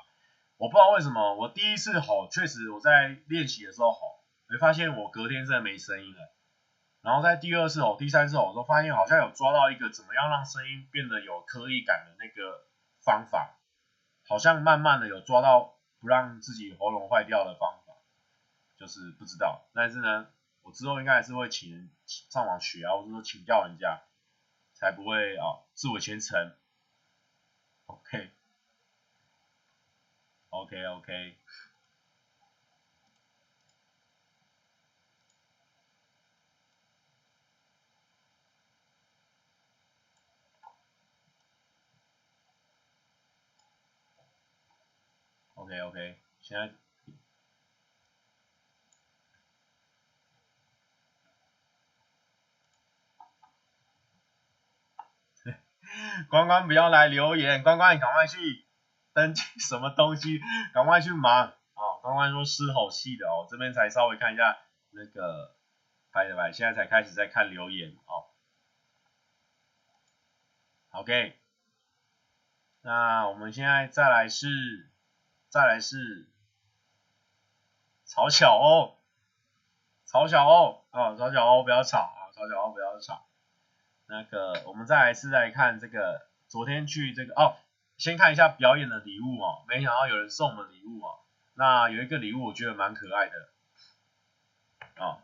[0.58, 4.00] 我不知道为什么，我第一次吼，确实我在练习的时候吼，
[4.50, 6.34] 没发现我隔天真的没声音了。
[7.02, 12.68] 然后在第二次吼、第三次吼，都发现好像有抓到一个怎么样让声音变得有颗粒感的那个
[13.04, 13.58] 方法，
[14.28, 17.94] 好像慢慢的有抓到不让自己喉咙坏掉的方法，
[18.78, 19.68] 就是不知道。
[19.74, 20.28] 但是呢，
[20.62, 24.04] 我之后应该还是会请人上网学啊，或者说请教人家，
[24.74, 26.56] 才不会啊自我虔诚。
[30.50, 31.38] OK，OK，OK。
[45.62, 46.74] OK，OK，现在
[56.30, 58.66] 关关不要来留言，关关你赶快去
[59.14, 60.40] 登记什么东西，
[60.74, 62.00] 赶快去忙哦。
[62.02, 64.58] 关关说嘶吼戏的哦，这边才稍微看一下
[64.90, 65.56] 那个
[66.12, 68.26] 拜的拍，现在才开始在看留言哦。
[71.00, 71.40] OK，
[72.82, 74.91] 那我们现在再来是。
[75.52, 76.30] 再来是
[78.06, 78.98] 曹小欧，
[80.06, 83.26] 曹小欧啊，曹小欧不要吵啊，曹小欧不要吵。
[84.06, 87.58] 那个我们再来是来看这个，昨天去这个哦，
[87.98, 91.20] 先看一下表演的礼物哦，没想到有人送我们礼物哦。
[91.54, 93.50] 那有一个礼物我觉得蛮可爱的，
[94.96, 95.20] 哦，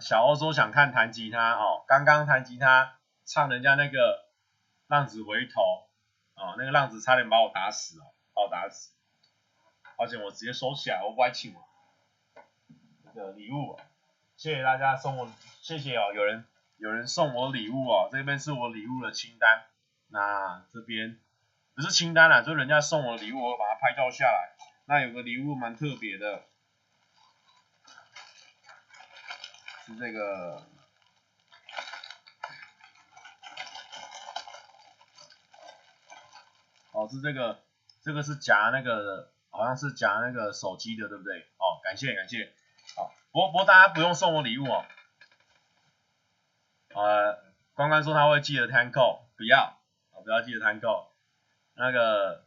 [0.00, 4.26] 小欧说想看弹吉他哦，刚刚弹吉他唱人家那个
[4.88, 5.88] 浪子回头，
[6.34, 8.10] 哦，那个浪子差点把我打死哦。
[8.36, 8.92] 好打死，
[9.96, 11.64] 而且我直接收起来，我不爱请我。
[13.14, 13.80] 这个礼物，
[14.36, 15.32] 谢谢大家送我，
[15.62, 16.44] 谢谢哦，有人
[16.76, 19.64] 有人送我礼物哦，这边是我礼物的清单。
[20.08, 21.18] 那这边
[21.74, 24.54] 不是清单啦，就人家送我礼物，我把它拍照下来。
[24.84, 26.44] 那有个礼物蛮特别的，
[29.86, 30.62] 是这个，
[36.92, 37.65] 哦，是这个。
[38.06, 41.40] 这个是夹那个，好像是夹那个手机的，对不对？
[41.58, 42.52] 哦，感谢感谢。
[42.94, 44.84] 好，不过不过大家不用送我礼物哦。
[46.94, 47.42] 呃，
[47.74, 49.76] 关关说他会记得摊扣，不要，
[50.22, 51.12] 不要记得摊扣。
[51.74, 52.44] 那个，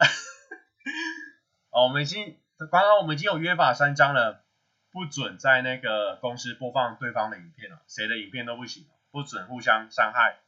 [1.68, 4.42] 哦，我们已经刚刚我们已经有约法三章了，
[4.90, 10.38] 不准在那个公司播放对方的影片了，谁的影片都不行，不准互相伤害。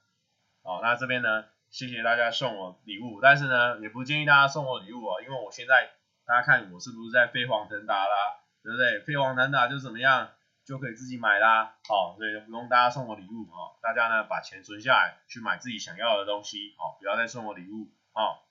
[0.62, 5.90] 哦，那这边呢，谢谢大家送我礼物，但是呢，也不建议大家送我礼物啊，因为我现在
[6.26, 9.00] 大家看我是不是在飞黄腾达啦，对不对？
[9.00, 10.32] 飞黄腾达就怎么样，
[10.64, 18.44] 就可以自己买啦，好，所以就不用大家送我礼物啊，大家呢把钱存下来去买自己想要的东西，好，不要再送我礼物，好，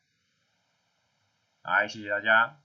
[1.62, 2.58] 来，谢谢大家。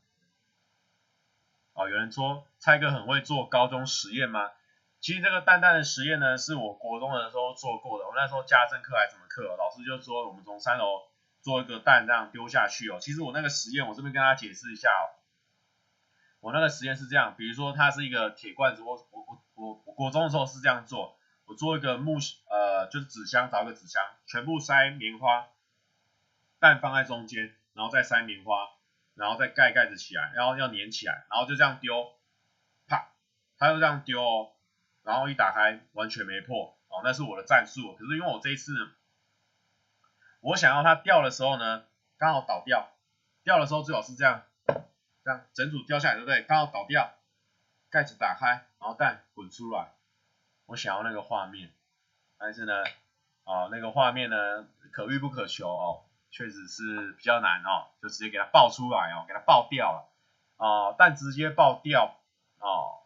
[1.72, 4.52] 哦，有人说蔡哥很会做高中实验吗？
[5.00, 8.06] 其实这个蛋蛋的实验呢，是我国中的时候做过的。
[8.06, 11.02] 我那时候家政课还是什么课，老师就说我们从三楼
[11.42, 12.98] 做一个蛋这样丢下去哦。
[13.00, 15.10] 其实我那个实验，我这边跟大家解释一下哦。
[16.38, 22.18] 我那个实验是这样，比如说它是一个铁罐子，我我我我我国中的时候是这样做，我做一个木
[22.48, 25.48] 呃就是纸箱，找个纸箱，全部塞棉花，
[26.60, 28.68] 蛋放在中间，然后再塞棉花，
[29.16, 32.12] 然后再盖盖子起来，然后要粘起来，然后就这样丢，
[32.86, 33.08] 啪，
[33.58, 34.52] 它就这样丢哦。
[35.02, 37.94] 然后一打开完全没破，哦，那是我的战术。
[37.94, 38.72] 可是因为我这一次，
[40.44, 41.84] 我想要它掉的时候呢，
[42.18, 42.90] 刚好倒掉，
[43.44, 44.42] 掉的时候最好是这样，
[45.24, 46.42] 这样整组掉下来，对不对？
[46.42, 47.14] 刚好倒掉，
[47.88, 49.94] 盖子打开，然后蛋滚出来，
[50.66, 51.72] 我想要那个画面，
[52.36, 52.84] 但是呢，
[53.44, 60.12] 哦，那个画面呢，可遇不可求哦，确实是比较难哦，就直接给它爆出来哦，给它爆掉了，
[60.56, 62.18] 哦，蛋直接爆掉，
[62.58, 63.00] 哦。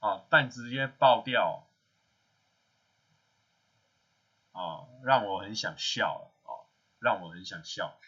[0.00, 1.64] 哦，蛋直接爆掉，
[4.52, 6.66] 哦让我很想笑哦，
[6.98, 7.98] 让我很想笑。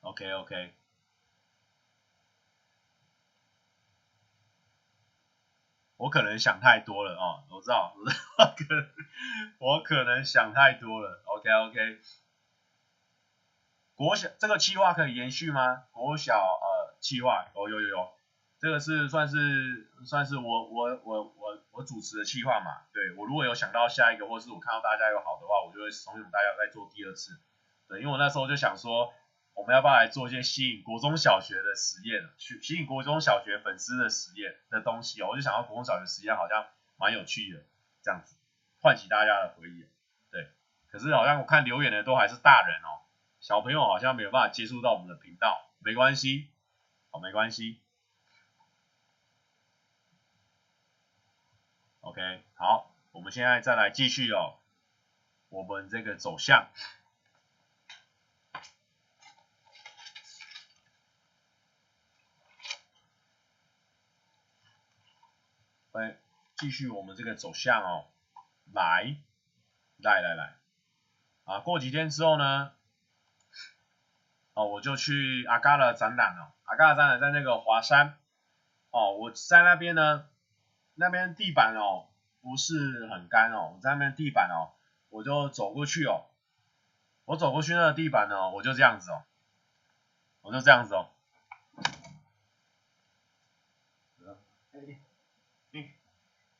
[0.00, 0.72] OK OK，
[5.96, 7.92] 我可能想太多了哦，我知道，
[8.38, 8.88] 我，可能
[9.58, 11.22] 我可能想太多了。
[11.24, 11.98] OK OK，
[13.96, 15.84] 国小这个计划可以延续吗？
[15.90, 18.15] 国小呃计划，哦有有有。
[18.58, 27.38] 这个是算是算是我我我我我主持的企划嘛，对，我如果有想到下一个，或是我看到大家有好的话，我就会怂恿大家再做第二次，
[27.86, 29.12] 对，因为我那时候就想说，
[29.52, 37.62] 我们要不要来做一些吸引国中小学的实验，去吸引国中小学粉丝的实验的东西哦，我就想到国中小学实验好像蛮有趣的，
[38.02, 38.36] 这样子
[38.80, 39.84] 唤起大家的回忆，
[40.30, 40.48] 对，
[40.90, 43.04] 可是好像我看留言的都还是大人哦，
[43.38, 46.48] 小朋友好像没有办法接触到我们的频道，没关系，
[47.10, 47.82] 好，没关系。
[52.18, 54.56] OK，好，我们现在再来继续哦，
[55.50, 56.70] 我们这个走向，
[65.92, 66.16] 来
[66.56, 68.06] 继续我们这个走向哦，
[68.72, 69.18] 来，
[69.98, 70.56] 来来来，
[71.44, 72.72] 啊，过几天之后呢，
[74.54, 78.18] 哦，我就去阿嘎的展览了，阿嘎的展览在那个华山，
[78.88, 80.26] 哦，我在那边呢。
[80.98, 82.08] 那边地板哦
[82.40, 84.72] 不是很干哦，我在那边地板哦，
[85.10, 86.24] 我就走过去哦，
[87.26, 89.22] 我走过去那个地板哦，我就这样子哦，
[90.40, 91.10] 我就这样子哦，
[94.72, 94.80] 哎
[95.72, 95.90] 哎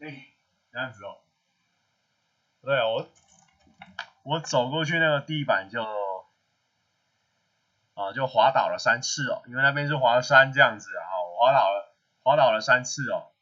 [0.01, 0.27] 哎，
[0.71, 1.19] 这样子哦，
[2.61, 3.09] 对我
[4.23, 5.83] 我走过去那个地板就
[7.95, 11.09] 啊就滑倒了三次哦，因为那边是滑山这样子啊，
[11.39, 13.33] 滑倒了滑倒了三次哦。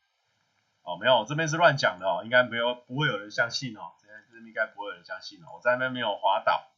[0.85, 6.69] 哦，没有，这边是乱讲的哦，应该没有，不会有人相信哦，这边应该不会有人相信哦，我在那边没有滑倒，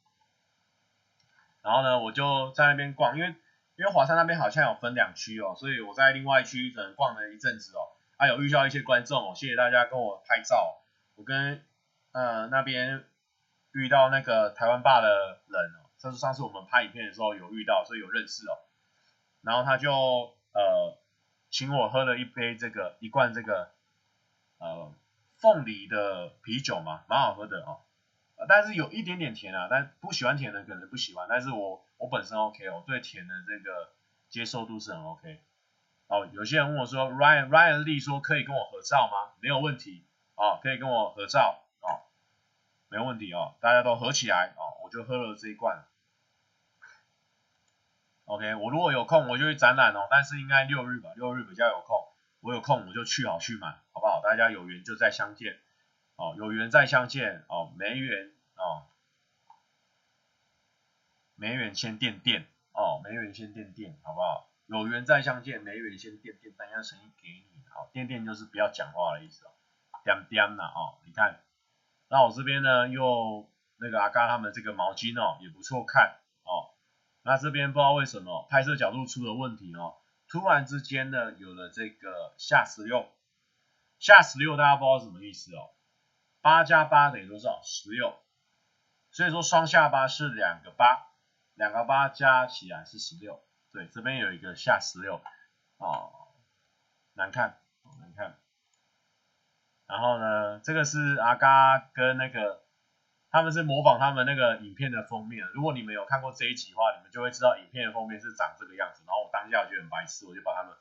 [1.61, 3.35] 然后呢，我就在那边逛，因为
[3.75, 7.83] 因为华山那边好像有分两区哦，所以我在另外一区可能逛了一阵子哦，
[8.17, 10.77] 啊、有遇到一些观众哦，谢谢大家跟我拍照，
[11.17, 11.67] 我跟
[12.13, 13.05] 呃那边
[13.73, 18.55] 遇到那个台湾爸的人哦，这是上次我们拍影片的时候有遇到，所以有认识哦，
[19.43, 19.91] 然后他就
[20.53, 20.97] 呃
[21.51, 23.75] 请我喝了一杯这个一罐这个。
[24.59, 24.93] 呃，
[25.39, 27.81] 凤梨的啤酒嘛，蛮好喝的哦，
[28.49, 33.93] 但是有一点点甜啊，但不喜欢甜的可能不喜欢，但是我我本身 OK 我，对甜的这个
[34.29, 35.43] 接受度是很 OK。
[36.09, 39.35] 哦，有些人问我说，Ryan Ryan Lee 说可以跟我合照吗？
[39.41, 40.07] 没有问题，
[40.37, 42.07] 哦，可以跟我合照，哦，
[42.89, 45.85] 没问题哦，大家都合起来，哦，我就喝了这一罐。
[48.25, 52.05] OK，我如果有空我就去展览哦，但是应该六日吧，六日比较有空。
[52.47, 54.21] 我有空我就去好去买，好不好？
[54.23, 55.59] 大家有缘就再相见，
[56.15, 58.87] 哦，有缘再相见，哦，没缘哦，
[61.35, 64.49] 没缘先垫垫，哦，没缘先垫垫，好不好？
[64.67, 69.51] 有缘再相见，没缘先垫垫，单押诚意给你，好，垫垫就是不要讲话的意思哦，
[70.05, 71.41] 掂掂了哦，你看，
[72.09, 76.71] 那我这边呢又那个阿嘎他们这个毛巾哦也不错看哦，
[77.23, 79.97] 那这边不知道为什么拍摄角度出了问题哦。
[80.29, 83.09] 突然之间呢，有了这个下十六，
[83.99, 85.71] 下十六大家不知道什么意思哦。
[86.41, 87.61] 八加八等于多少？
[87.63, 88.19] 十六。
[89.11, 91.07] 所以说双下巴是两个八，
[91.55, 93.43] 两个八加起来是十六。
[93.73, 95.23] 对，这边有一个下十六，
[95.79, 96.13] 哦，
[97.15, 97.59] 难看，
[98.01, 98.39] 难看。
[99.87, 102.66] 然后呢，这个是阿嘎跟那个，
[103.37, 105.47] 他们是模仿他们那个影片的封面。
[105.53, 109.03] 如果你们有看过这一集的话，你们就会知道影片的封面是长这个样子。
[109.07, 110.75] 然后我当下就很白痴，我就把他们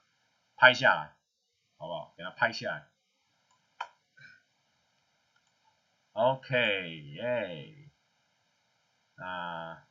[0.55, 1.17] 拍下来，
[1.77, 2.13] 好不好？
[2.15, 2.87] 给他拍下来。
[6.13, 7.75] OK，耶。
[9.17, 9.83] 那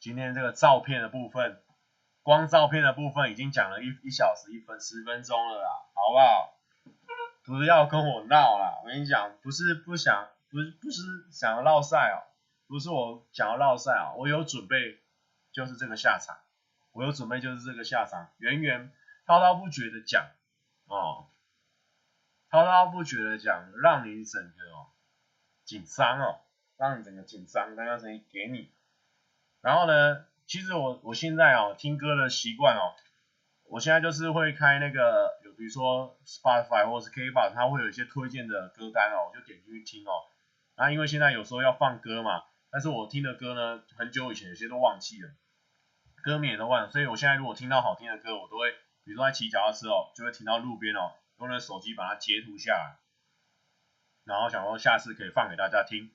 [0.00, 1.62] 今天这个照片的部分，
[2.24, 6.58] 光照片的部分已经讲了一一小时一分十分钟了啦，好不好？
[7.44, 11.02] 不要跟我闹啦，我跟你讲，不是不想，不是不是
[11.32, 12.22] 想要烙赛哦，
[12.68, 15.00] 不是我想要烙赛哦，我有准备，
[15.50, 16.38] 就是这个下场，
[16.92, 18.92] 我有准备就是这个下场，源源
[19.26, 20.28] 滔滔不绝的讲
[20.86, 21.26] 哦，
[22.50, 24.86] 滔滔不绝的讲，让你整个哦
[25.64, 26.38] 紧张哦，
[26.76, 28.70] 让你整个紧张，刚刚声音给你，
[29.60, 32.94] 然后呢，其实我我现在哦听歌的习惯哦，
[33.64, 35.42] 我现在就是会开那个。
[35.56, 40.10] 比如说 Spotify 或是 KKBOX，它会有一些推荐的歌单哦，我就点进去听哦。
[40.76, 45.30] 那因为现在有时候要放歌嘛，但是我听的歌呢，很久以前有些都忘记了，
[46.22, 48.72] 歌名也都忘了，所以我现在如果听到好听的歌，我都会，
[49.04, 52.96] 比如说在骑脚踏车哦，就会停到路边哦，用那手机把它截图下来，
[54.24, 56.10] 然后想说下次可以放给大家听。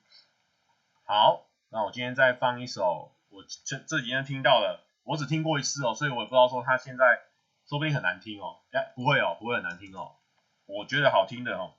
[1.06, 7.22] 好，那我今天再放一首我这这几天听到的，我只听过一次哦，所以我也不知道说它现在。
[7.68, 10.16] 说不定很难听哦，哎，不会哦，不会很难听哦，
[10.66, 11.76] 我觉得好听的哦。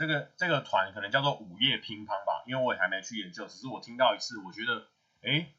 [0.00, 4.88] 这个这个团可能叫做午夜乒乓吧，因为我也还没去研究，只是我听到一次，我觉得，
[5.20, 5.52] 哎，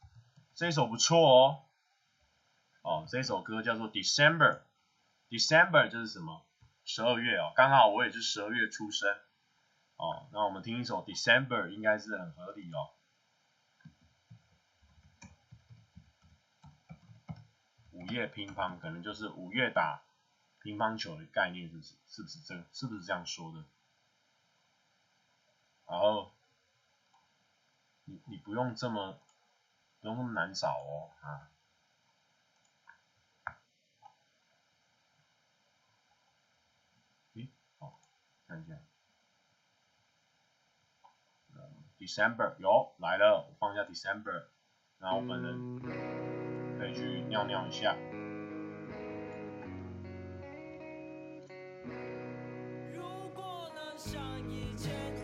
[0.55, 1.61] 这一首不错哦。
[2.81, 6.43] 哦，这首歌叫做 December，December 就是什么？
[6.85, 9.15] 十二月哦，刚好我也是十二月出生。
[9.97, 12.89] 哦，那我们听一首 December 应该是很合理哦。
[17.91, 20.01] 午夜乒乓可能就是五月打
[20.63, 21.93] 乒乓球的概念，是不是？
[22.07, 23.63] 是不是这是不是这样说的？
[25.91, 26.31] 然后
[28.05, 29.19] 你你不用这么
[29.99, 31.51] 不用那么难找哦啊！
[37.33, 37.99] 咦，好，
[38.47, 38.77] 看一下
[41.99, 44.45] ，December 有来了，我放下 December，
[44.97, 45.81] 然后我本人。
[46.79, 47.95] 可以去尿尿一下。
[52.91, 55.15] 如果能像以前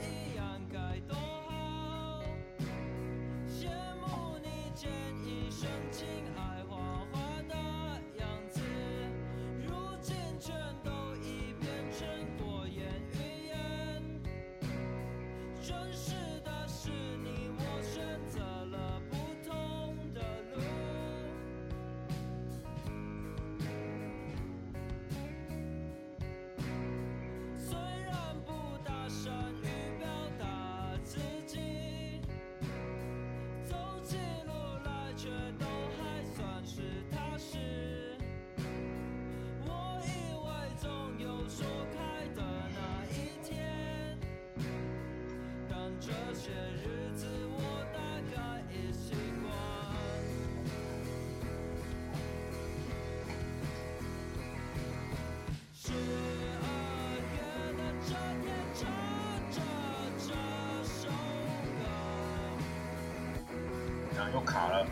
[64.34, 64.86] 又卡了，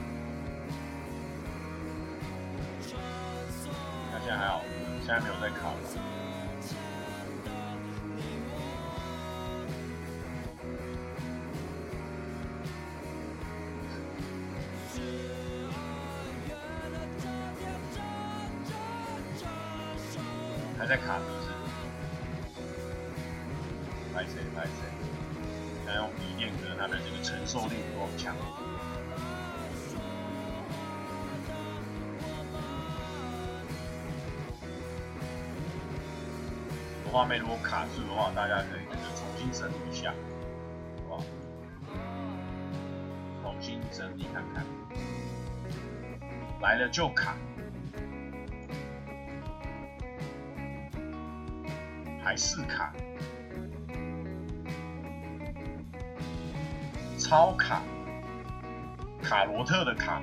[4.12, 4.62] 那现在还好，
[5.06, 5.76] 现在没有在卡了。
[20.78, 21.48] 还在卡是不是？
[24.14, 24.70] 拍谁拍谁？
[25.86, 28.36] 想用笔电，可能它的这个承受力不够强。
[37.16, 40.14] 画面如果卡住的话，大家可以这个重新整理一下，
[41.08, 41.24] 好不好？
[43.42, 44.66] 重新整理看看，
[46.62, 47.38] 来了就卡，
[52.22, 52.94] 还是卡，
[57.18, 57.82] 超卡，
[59.24, 60.22] 卡罗特的卡，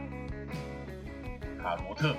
[1.59, 2.15] 卡罗特，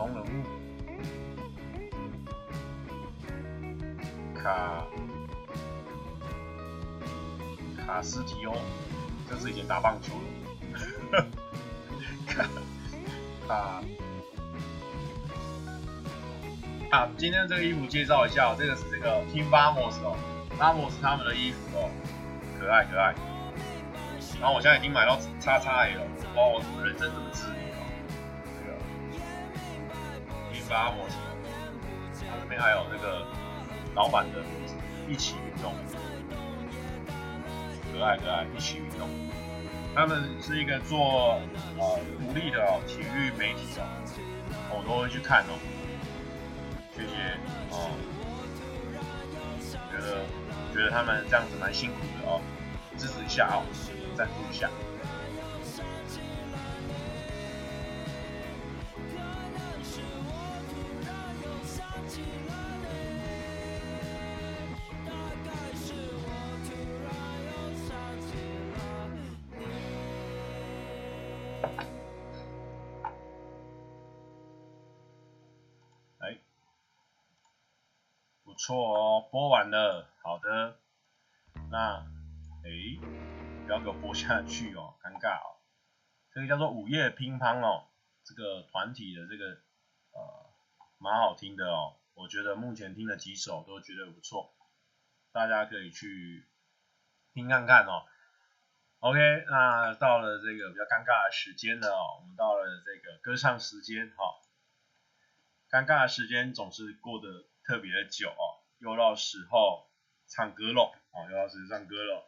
[0.00, 0.42] 卡通人物，
[4.34, 4.86] 卡
[7.76, 8.56] 卡斯提欧，
[9.28, 10.14] 这是以前打棒球
[11.12, 11.26] 的，
[12.26, 12.44] 卡
[13.46, 13.82] 卡。
[16.90, 20.16] 啊，今天这个衣服介绍一下，这个是这个 Team Vamos 哦
[20.58, 21.90] ，Vamos 他们的衣服哦，
[22.58, 23.14] 可爱可爱。
[24.40, 26.00] 然后我现在已经买到 XXL，
[26.34, 27.44] 哇，我怎么人生这么智
[30.70, 30.94] 力哦？
[32.14, 33.26] 这个 Team Vamos，它这边还有那个
[33.94, 34.74] 老板的名字，
[35.08, 35.74] 一起运动，
[37.92, 39.08] 可爱可爱，一起运动。
[39.92, 41.40] 他们是一个做
[41.76, 43.66] 呃独立的体育媒体
[44.70, 45.58] 哦，我都会去看哦。
[46.94, 47.36] 谢谢
[47.70, 47.90] 哦，
[49.90, 50.24] 觉得
[50.72, 52.40] 觉得他们这样子蛮辛苦的哦，
[52.96, 53.64] 支持一下哦，
[54.16, 54.70] 赞助一下。
[78.70, 80.78] 错哦，播完了，好的，
[81.72, 82.06] 那，
[82.62, 83.00] 诶，
[83.66, 85.58] 不要给我播下去哦，尴尬哦。
[86.30, 87.88] 这个叫做午夜乒乓哦，
[88.22, 89.60] 这个团体的这个
[90.12, 90.46] 呃，
[90.98, 94.54] 蛮好听的哦，我觉得目前听了几首都觉得不错，
[95.32, 96.48] 大家可以去
[97.34, 98.04] 听看看哦。
[99.00, 99.18] OK，
[99.50, 104.38] 那到了这个比较尴尬的时间了哦，我们到了这个歌唱时间哈、哦，
[105.68, 108.59] 尴尬的时间总是过得特别的久哦。
[108.80, 109.90] 又到时候
[110.26, 112.24] 唱歌喽，哦，又到时候唱歌喽，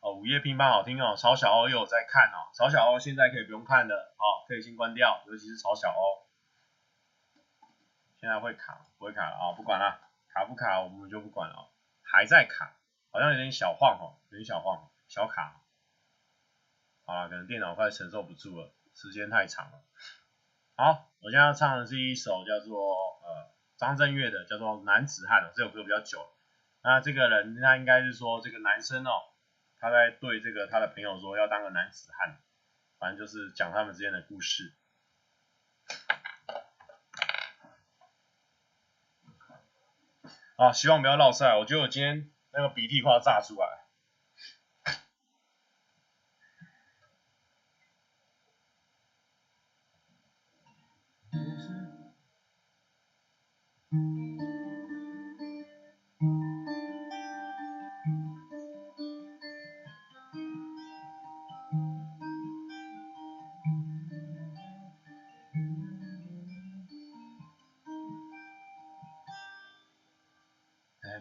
[0.00, 6.24] 哦，午夜乒乓好听哦，曹小欧又有在看哦，曹小欧现在可以不用看了，哦，可以先关掉，尤其是曹小欧，
[8.18, 11.70] 现在会卡，不会卡了啊、不管了，卡不卡我们就不管了，
[12.00, 12.74] 还在卡，
[13.10, 15.60] 好像有点小晃哦，有点小晃，小卡，
[17.04, 19.82] 好了，可能电脑快承受不住了，时间太长了，
[20.76, 22.78] 好，我现在要唱的是一首叫做
[23.22, 23.57] 呃。
[23.78, 26.18] 张震岳的叫做《男子汉》，这首歌比较久。
[26.82, 29.12] 那这个人他应该是说这个男生哦，
[29.78, 32.40] 他在对这个他的朋友说要当个男子汉，
[32.98, 34.74] 反正就是讲他们之间的故事。
[40.56, 43.87] 啊，希望不要落赛，我觉得我今天那个鼻涕快要炸出来。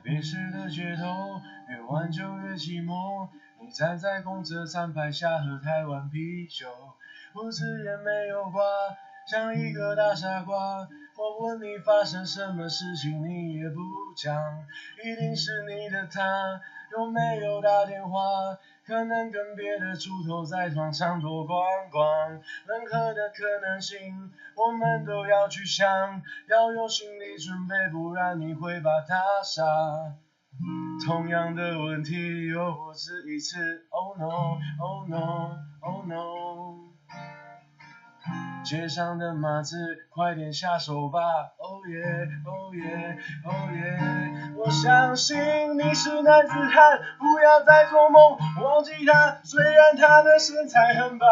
[0.10, 3.28] 夜市的街头，越晚就越寂寞。
[3.60, 6.66] 你站在公车站牌下喝台湾啤酒，
[7.34, 8.64] 胡子也没有刮，
[9.30, 10.88] 像一个大傻瓜。
[11.18, 13.82] 我问你发生什么事情，你也不
[14.16, 14.34] 讲，
[15.04, 16.62] 一定是你的他
[16.94, 18.20] 有没有打电话？
[18.88, 21.60] 可能跟别的猪头在床上多逛
[21.92, 29.66] 逛，任何的可能性我们都要去想，要有心理准备，不然你会把他杀。
[31.06, 36.97] 同样的问题又不止一次，Oh no，Oh no，Oh no。
[38.68, 39.78] 街上的马子，
[40.10, 41.22] 快点下手吧
[41.58, 44.58] ！Oh yeah，Oh yeah，Oh yeah。
[44.58, 45.38] 我相信
[45.80, 49.40] 你是男子汉，不要再做梦，忘记他。
[49.46, 51.30] 虽然他的身材很棒，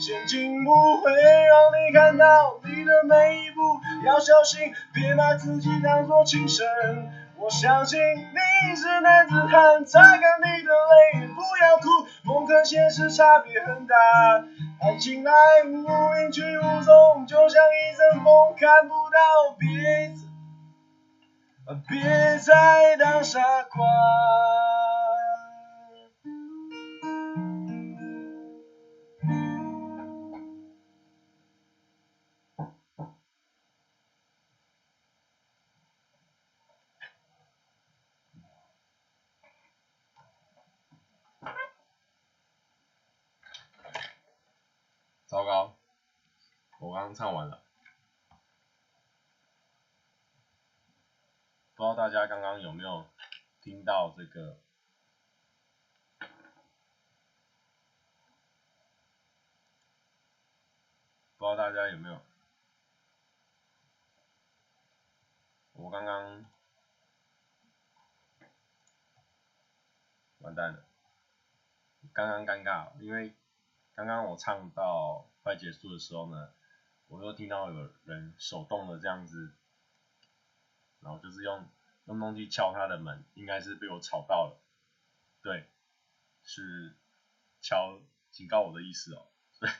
[0.00, 0.72] 陷阱不
[1.02, 3.60] 会让你看到你的每一步，
[4.06, 6.66] 要小心，别把自己当作情圣。
[7.36, 13.94] 我相信你是男子汉，擦干你的泪，不要哭，梦跟现实差别很大。
[14.82, 15.32] 爱情来
[15.64, 15.86] 无
[16.16, 20.10] 影去无踪，就像一阵风，看不到，别，
[21.88, 23.86] 别再当傻瓜。
[72.26, 73.34] 刚刚尴尬，因为
[73.94, 76.54] 刚刚我唱到快结束的时候呢，
[77.08, 79.52] 我又听到有人手动的这样子，
[81.00, 81.68] 然后就是用
[82.06, 84.60] 用东西敲他的门，应该是被我吵到了，
[85.42, 85.68] 对，
[86.42, 86.96] 是
[87.60, 87.98] 敲
[88.30, 89.72] 警告我的意思哦，所 以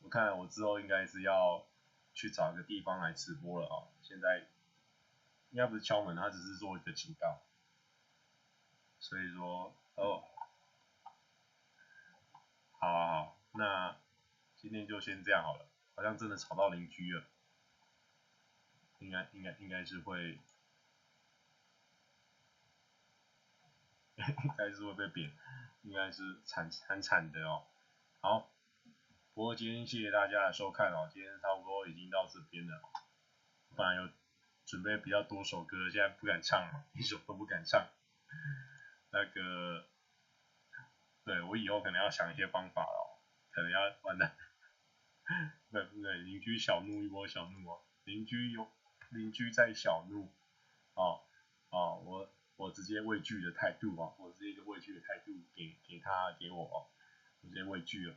[0.00, 1.66] 我看来我之后应该是要
[2.12, 4.46] 去找一个地方来直播了哦，现在
[5.50, 7.42] 应该不是敲门，他只是做一个警告，
[8.98, 10.24] 所以说哦，
[12.84, 13.96] 好好好，那
[14.56, 17.24] 今天就先这样好了，好像真的吵到邻居了，
[18.98, 20.38] 应该应该应该是会，
[24.16, 25.32] 应该是会被扁，
[25.82, 27.64] 应该是惨惨惨的哦，
[28.20, 28.50] 好，
[29.32, 32.82] 不过今天谢谢大家的收看哦，今天差不多已经到这边了，
[33.74, 34.08] 不然有。
[34.66, 37.86] 准备比较多首歌，现在不敢唱了，一首都不敢唱。
[39.10, 39.86] 那个，
[41.24, 43.20] 对，我以后可能要想一些方法了，
[43.50, 44.36] 可能要完蛋。
[45.70, 46.18] 对不对？
[46.18, 48.68] 邻居小怒一波小怒哦，邻居有
[49.10, 50.30] 邻居在小怒，
[50.94, 51.24] 哦
[51.70, 56.90] 哦，我我直接畏惧的态度哦，我直接一个畏惧的态度给给他给我哦，
[57.40, 58.16] 我直接畏惧了。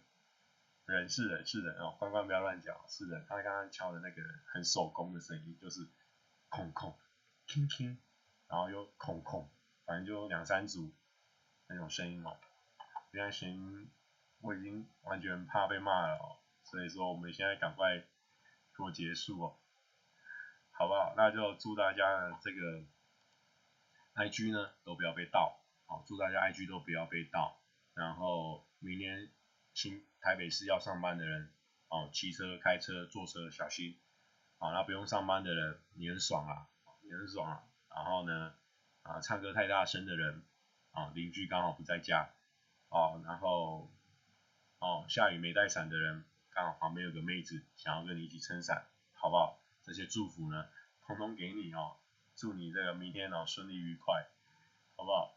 [0.85, 3.25] 人是人是人哦，关关不要乱讲，是人。
[3.27, 4.21] 他刚刚敲的那个
[4.53, 5.87] 很手工的声音就是。
[6.49, 6.97] 空空，
[7.45, 7.99] 听听，
[8.47, 9.51] 然后又空空，
[9.85, 10.95] 反正就两三组
[11.67, 12.39] 那种声音哦。
[13.11, 13.89] 现在声音
[14.41, 18.03] 我已经完全怕被骂了哦，所以说我们现在赶快
[18.75, 19.57] 做结束哦，
[20.71, 21.13] 好不好？
[21.15, 22.85] 那就祝大家这个
[24.15, 27.59] IG 呢都不要被盗，好，祝大家 IG 都不要被盗。
[27.93, 29.31] 然后明年
[29.73, 31.51] 新台北市要上班的人，
[31.89, 33.97] 哦，骑车、开车、坐车小心。
[34.59, 36.67] 好，那不用上班的人，你很爽啊，
[37.01, 37.63] 你很爽啊。
[37.95, 38.53] 然后呢，
[39.01, 40.43] 啊，唱歌太大声的人，
[40.91, 42.29] 啊，邻居刚好不在家，
[42.89, 43.89] 哦，然后，
[44.79, 49.59] 哦，下雨没带伞的人，刚好旁边有个妹子想要跟你一起撑伞，好不好？
[49.83, 50.67] 这些祝福呢，
[51.05, 51.97] 通通给你哦，
[52.35, 54.27] 祝你这个明天哦顺利愉快，
[54.95, 55.35] 好不好？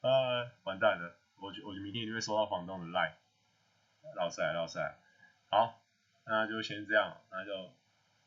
[0.00, 3.16] 呃，完蛋了，我觉我明天一定会收到房东的赖，
[4.16, 4.98] 老赛老赛，
[5.48, 5.80] 好，
[6.24, 7.72] 那就先这样，那就。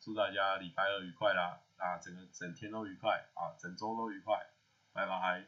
[0.02, 1.60] 祝大家礼拜二愉快啦！
[1.76, 4.48] 啊，整个整天都愉快啊，整周都愉快，
[4.94, 5.44] 拜拜。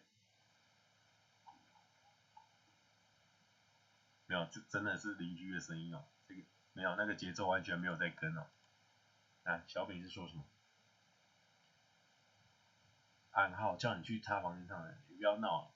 [4.32, 6.06] 没有，这真的是邻居的声音哦。
[6.26, 6.42] 这个
[6.72, 8.48] 没有，那个节奏完全没有在跟哦。
[9.44, 10.46] 啊，小饼是说什么？
[13.32, 15.74] 暗号叫你去他房间上来，你不要闹，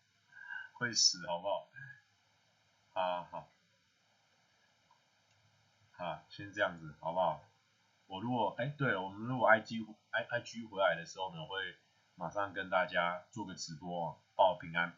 [0.71, 1.69] 会死好不好？
[2.93, 3.51] 啊好
[5.91, 7.43] 好，先这样子好不好？
[8.05, 11.75] 我如果哎，对了，我们如果 I G I I G 回来的时候呢，会
[12.15, 14.97] 马上跟大家做个直播，报平安。